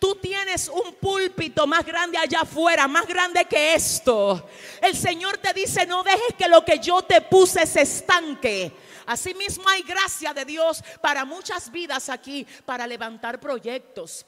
[0.00, 4.48] Tú tienes un púlpito más grande allá afuera, más grande que esto.
[4.82, 8.72] El Señor te dice, no dejes que lo que yo te puse se estanque.
[9.06, 14.26] Asimismo hay gracia de Dios para muchas vidas aquí, para levantar proyectos,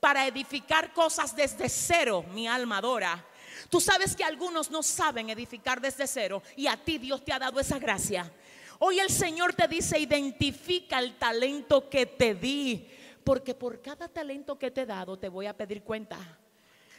[0.00, 3.24] para edificar cosas desde cero, mi alma adora.
[3.68, 7.38] Tú sabes que algunos no saben edificar desde cero y a ti Dios te ha
[7.38, 8.30] dado esa gracia.
[8.78, 12.88] Hoy el Señor te dice, identifica el talento que te di,
[13.24, 16.18] porque por cada talento que te he dado te voy a pedir cuenta.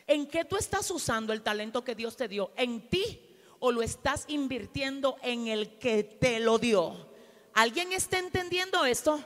[0.06, 2.52] ¿En qué tú estás usando el talento que Dios te dio?
[2.58, 3.29] ¿En ti
[3.60, 7.10] o lo estás invirtiendo en el que te lo dio?
[7.54, 9.20] ¿Alguien está entendiendo esto?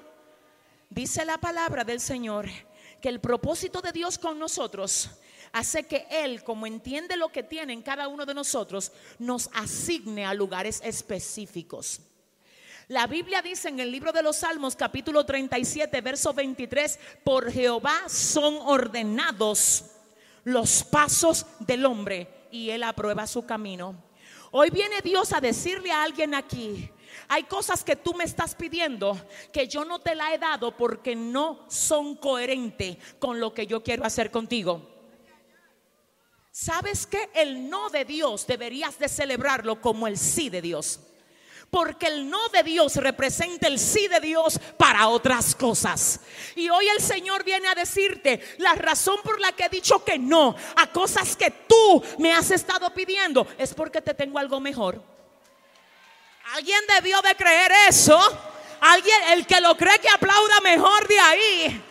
[0.89, 2.47] Dice la palabra del Señor
[3.01, 5.09] que el propósito de Dios con nosotros
[5.51, 10.25] hace que Él, como entiende lo que tiene en cada uno de nosotros, nos asigne
[10.25, 12.01] a lugares específicos.
[12.87, 18.09] La Biblia dice en el libro de los Salmos capítulo 37, verso 23, por Jehová
[18.09, 19.85] son ordenados
[20.43, 23.95] los pasos del hombre y Él aprueba su camino.
[24.55, 26.87] Hoy viene Dios a decirle a alguien aquí,
[27.27, 29.19] hay cosas que tú me estás pidiendo
[29.51, 33.81] que yo no te la he dado porque no son coherentes con lo que yo
[33.81, 34.87] quiero hacer contigo.
[36.51, 40.99] ¿Sabes que el no de Dios deberías de celebrarlo como el sí de Dios?
[41.73, 46.19] Porque el no de Dios representa el sí de Dios para otras cosas.
[46.55, 50.19] Y hoy el Señor viene a decirte la razón por la que he dicho que
[50.19, 55.01] no a cosas que tú me has estado pidiendo es porque te tengo algo mejor.
[56.53, 58.19] Alguien debió de creer eso.
[58.79, 61.83] Alguien, el que lo cree que aplauda mejor de ahí.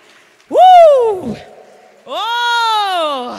[0.48, 1.34] ¡Uh!
[2.06, 3.38] ¡Oh!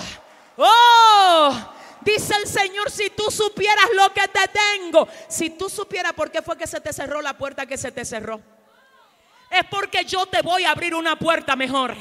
[0.57, 1.72] ¡Oh!
[2.03, 6.41] Dice el Señor, si tú supieras lo que te tengo, si tú supieras por qué
[6.41, 8.41] fue que se te cerró la puerta que se te cerró,
[9.49, 11.95] es porque yo te voy a abrir una puerta mejor.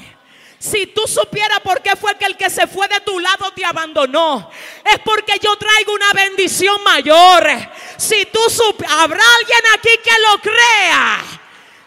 [0.59, 3.65] Si tú supieras por qué fue que el que se fue de tu lado te
[3.65, 4.51] abandonó,
[4.85, 7.49] es porque yo traigo una bendición mayor.
[7.97, 11.19] Si tú supieras, habrá alguien aquí que lo crea.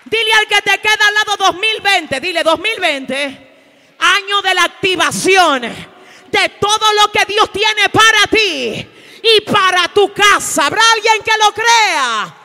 [0.05, 5.94] Dile al que te queda al lado 2020, dile 2020, año de la activación
[6.41, 8.87] de todo lo que Dios tiene para ti
[9.23, 10.67] y para tu casa.
[10.67, 12.37] ¿Habrá alguien que lo crea?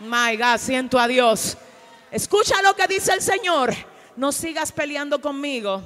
[0.00, 1.56] My God, siento a Dios.
[2.10, 3.74] Escucha lo que dice el Señor
[4.18, 5.80] no sigas peleando conmigo,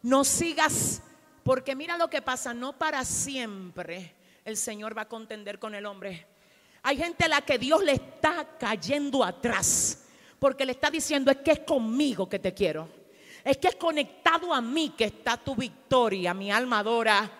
[0.00, 1.02] no sigas,
[1.42, 4.14] porque mira lo que pasa, no para siempre
[4.46, 6.26] el Señor va a contender con el hombre.
[6.82, 10.04] Hay gente a la que Dios le está cayendo atrás,
[10.38, 12.88] porque le está diciendo es que es conmigo que te quiero,
[13.44, 17.30] es que es conectado a mí que está tu victoria, mi alma adora.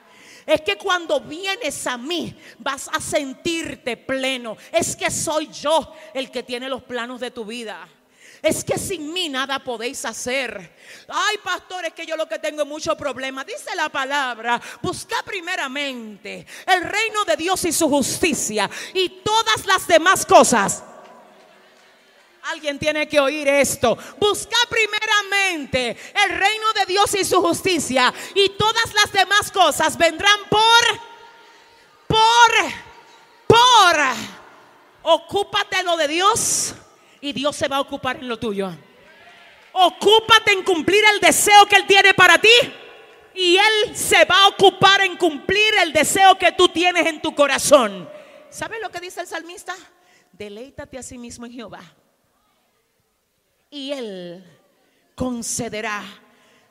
[0.46, 4.58] Es que cuando vienes a mí vas a sentirte pleno.
[4.70, 7.88] Es que soy yo el que tiene los planos de tu vida
[8.44, 10.76] es que sin mí nada podéis hacer.
[11.08, 13.42] Ay, pastor, es que yo lo que tengo es mucho problema.
[13.42, 19.86] Dice la palabra, busca primeramente el reino de Dios y su justicia y todas las
[19.86, 20.84] demás cosas.
[22.44, 23.96] Alguien tiene que oír esto.
[24.18, 30.40] Busca primeramente el reino de Dios y su justicia y todas las demás cosas vendrán
[30.50, 31.00] por,
[32.06, 32.18] por,
[33.46, 33.96] por.
[35.04, 36.74] Ocúpate lo de Dios
[37.22, 38.70] y Dios se va a ocupar en lo tuyo.
[39.72, 42.48] Ocúpate en cumplir el deseo que Él tiene para ti
[43.34, 47.34] y Él se va a ocupar en cumplir el deseo que tú tienes en tu
[47.34, 48.06] corazón.
[48.50, 49.74] ¿Sabes lo que dice el salmista?
[50.30, 51.82] Deleítate a sí mismo en Jehová
[53.74, 54.44] y Él
[55.14, 56.02] concederá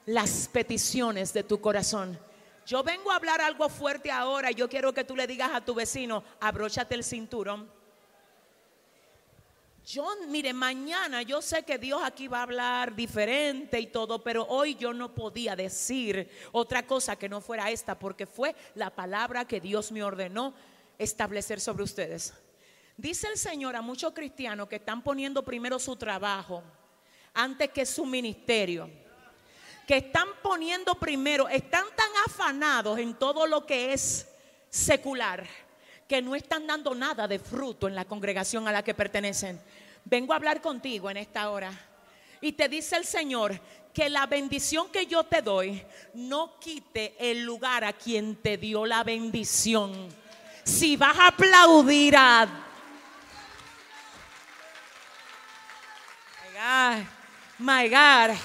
[0.06, 2.18] las peticiones de tu corazón.
[2.66, 4.52] Yo vengo a hablar algo fuerte ahora.
[4.52, 7.70] Yo quiero que tú le digas a tu vecino, abróchate el cinturón
[9.86, 14.46] yo, mire, mañana yo sé que Dios aquí va a hablar diferente y todo, pero
[14.46, 19.46] hoy yo no podía decir otra cosa que no fuera esta, porque fue la palabra
[19.46, 20.54] que Dios me ordenó
[20.98, 22.34] establecer sobre ustedes.
[22.96, 26.64] Dice el Señor a muchos cristianos que están poniendo primero su trabajo
[27.34, 28.90] antes que su ministerio,
[29.88, 34.28] que están poniendo primero, están tan afanados en todo lo que es
[34.70, 35.46] secular
[36.08, 39.60] que no están dando nada de fruto en la congregación a la que pertenecen.
[40.06, 41.72] Vengo a hablar contigo en esta hora.
[42.42, 43.60] Y te dice el Señor
[43.94, 48.86] que la bendición que yo te doy no quite el lugar a quien te dio
[48.86, 50.10] la bendición.
[50.64, 52.48] Si vas a aplaudir a...
[57.60, 58.36] my God.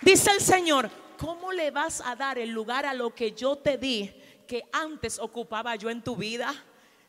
[0.00, 3.78] Dice el Señor, ¿cómo le vas a dar el lugar a lo que yo te
[3.78, 4.14] di
[4.46, 6.54] que antes ocupaba yo en tu vida?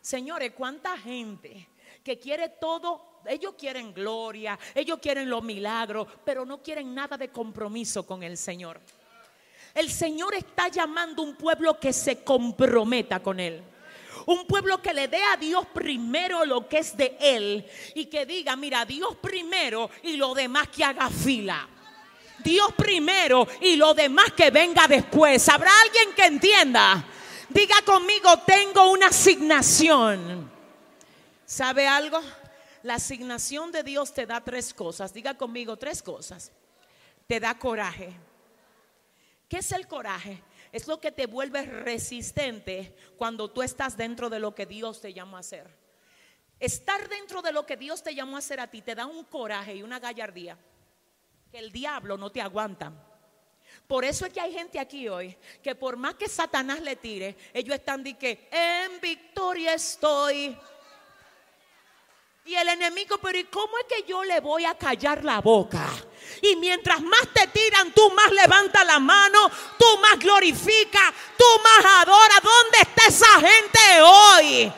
[0.02, 1.68] Señores, ¿cuánta gente
[2.04, 3.22] que quiere todo?
[3.26, 8.38] Ellos quieren gloria, ellos quieren los milagros, pero no quieren nada de compromiso con el
[8.38, 8.80] Señor.
[9.74, 13.62] El Señor está llamando un pueblo que se comprometa con Él.
[14.28, 18.26] Un pueblo que le dé a Dios primero lo que es de Él y que
[18.26, 21.68] diga, mira, Dios primero y lo demás que haga fila.
[22.44, 25.48] Dios primero y lo demás que venga después.
[25.50, 27.06] ¿Habrá alguien que entienda?
[27.50, 30.52] Diga conmigo, tengo una asignación.
[31.46, 32.20] ¿Sabe algo?
[32.84, 35.14] La asignación de Dios te da tres cosas.
[35.14, 36.52] Diga conmigo tres cosas.
[37.28, 38.14] Te da coraje.
[39.48, 40.42] ¿Qué es el coraje?
[40.76, 45.14] Es lo que te vuelve resistente cuando tú estás dentro de lo que Dios te
[45.14, 45.74] llamó a hacer.
[46.60, 49.24] Estar dentro de lo que Dios te llamó a hacer a ti te da un
[49.24, 50.58] coraje y una gallardía
[51.50, 52.92] que el diablo no te aguanta.
[53.88, 57.38] Por eso es que hay gente aquí hoy que por más que Satanás le tire,
[57.54, 60.58] ellos están de que en victoria estoy.
[62.44, 65.88] Y el enemigo, pero ¿y cómo es que yo le voy a callar la boca?
[66.42, 71.86] Y mientras más te tiran, tú más levanta la mano, tú más glorifica, tú más
[72.02, 72.36] adora.
[72.42, 74.72] ¿Dónde está esa gente hoy?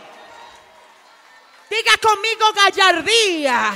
[1.70, 3.74] Diga conmigo gallardía.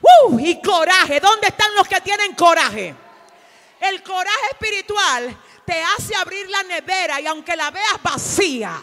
[0.00, 1.20] Uh, y coraje.
[1.20, 2.94] ¿Dónde están los que tienen coraje?
[3.80, 8.80] El coraje espiritual te hace abrir la nevera y aunque la veas vacía,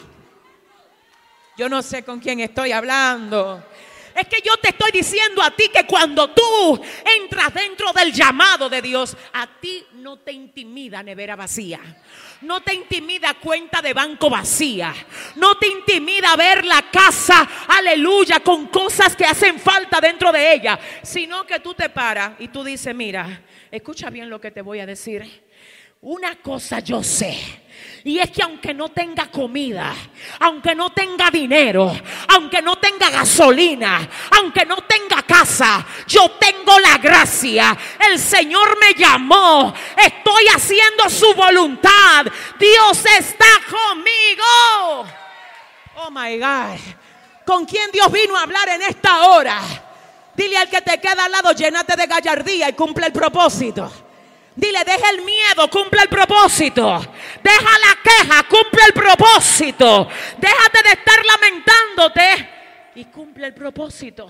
[1.56, 3.64] yo no sé con quién estoy hablando.
[4.16, 6.82] Es que yo te estoy diciendo a ti que cuando tú
[7.22, 11.80] entras dentro del llamado de Dios, a ti no te intimida nevera vacía.
[12.42, 14.94] No te intimida cuenta de banco vacía.
[15.36, 20.80] No te intimida ver la casa, aleluya, con cosas que hacen falta dentro de ella.
[21.02, 23.44] Sino que tú te paras y tú dices, mira,
[23.74, 25.43] Escucha bien lo que te voy a decir.
[26.04, 27.62] Una cosa yo sé.
[28.04, 29.96] Y es que aunque no tenga comida,
[30.40, 31.96] aunque no tenga dinero,
[32.28, 37.78] aunque no tenga gasolina, aunque no tenga casa, yo tengo la gracia.
[38.12, 39.74] El Señor me llamó.
[39.96, 42.26] Estoy haciendo su voluntad.
[42.60, 45.06] Dios está conmigo.
[45.96, 46.80] Oh my God.
[47.46, 49.62] ¿Con quién Dios vino a hablar en esta hora?
[50.36, 54.03] Dile al que te queda al lado, llénate de gallardía y cumple el propósito.
[54.56, 57.00] Dile, deja el miedo, cumple el propósito.
[57.44, 60.08] Deja la queja, cumple el propósito.
[60.38, 62.50] Déjate de estar lamentándote
[62.96, 64.30] y cumple el propósito.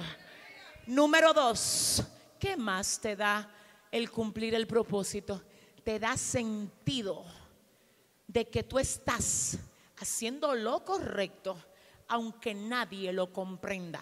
[0.87, 2.03] Número dos,
[2.39, 3.49] ¿qué más te da
[3.91, 5.43] el cumplir el propósito?
[5.83, 7.25] Te da sentido
[8.27, 9.57] de que tú estás
[9.97, 11.57] haciendo lo correcto,
[12.07, 14.01] aunque nadie lo comprenda.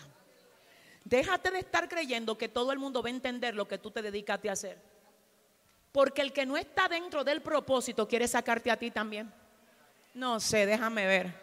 [1.03, 4.03] Déjate de estar creyendo que todo el mundo va a entender lo que tú te
[4.03, 4.90] dedicaste a hacer.
[5.91, 9.31] Porque el que no está dentro del propósito quiere sacarte a ti también.
[10.13, 11.33] No sé, déjame ver.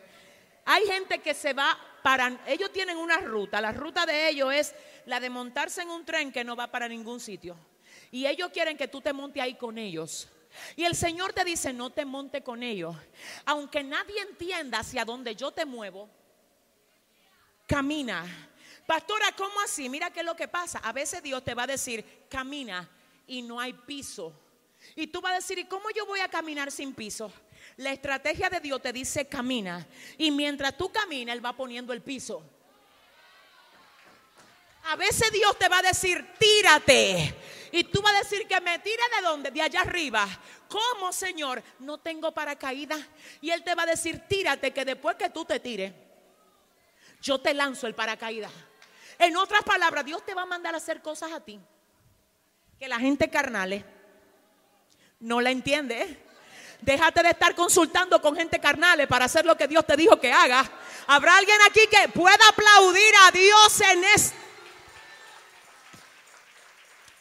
[0.65, 4.75] Hay gente que se va para, ellos tienen una ruta, la ruta de ellos es
[5.07, 7.57] la de montarse en un tren que no va para ningún sitio.
[8.11, 10.29] Y ellos quieren que tú te montes ahí con ellos.
[10.77, 12.97] Y el Señor te dice, no te monte con ellos.
[13.45, 16.09] Aunque nadie entienda hacia dónde yo te muevo,
[17.67, 18.25] camina.
[18.87, 19.89] Pastora, ¿cómo así?
[19.89, 20.79] Mira qué es lo que pasa.
[20.79, 22.89] A veces Dios te va a decir, camina
[23.29, 24.33] y no hay piso.
[24.97, 27.33] Y tú vas a decir, ¿y cómo yo voy a caminar sin piso?
[27.77, 29.87] La estrategia de Dios te dice camina.
[30.17, 32.43] Y mientras tú caminas, Él va poniendo el piso.
[34.85, 37.35] A veces Dios te va a decir, tírate.
[37.71, 39.51] Y tú vas a decir que me tire de dónde?
[39.51, 40.27] De allá arriba.
[40.69, 41.63] ¿Cómo, Señor?
[41.79, 43.01] No tengo paracaídas.
[43.41, 45.93] Y Él te va a decir, tírate, que después que tú te tires,
[47.21, 48.53] yo te lanzo el paracaídas.
[49.19, 51.61] En otras palabras, Dios te va a mandar a hacer cosas a ti
[52.79, 53.85] que la gente carnal
[55.21, 56.17] no la entiende.
[56.81, 60.33] Déjate de estar consultando con gente carnal para hacer lo que Dios te dijo que
[60.33, 60.71] haga.
[61.09, 64.37] ¿Habrá alguien aquí que pueda aplaudir a Dios en esto?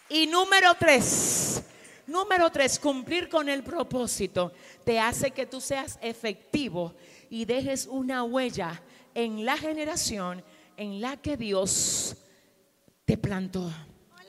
[0.10, 1.64] Y número tres,
[2.06, 4.54] número tres, cumplir con el propósito
[4.86, 6.96] te hace que tú seas efectivo
[7.30, 8.82] y dejes una huella
[9.14, 10.44] en la generación
[10.78, 12.16] en la que Dios
[13.04, 13.74] te plantó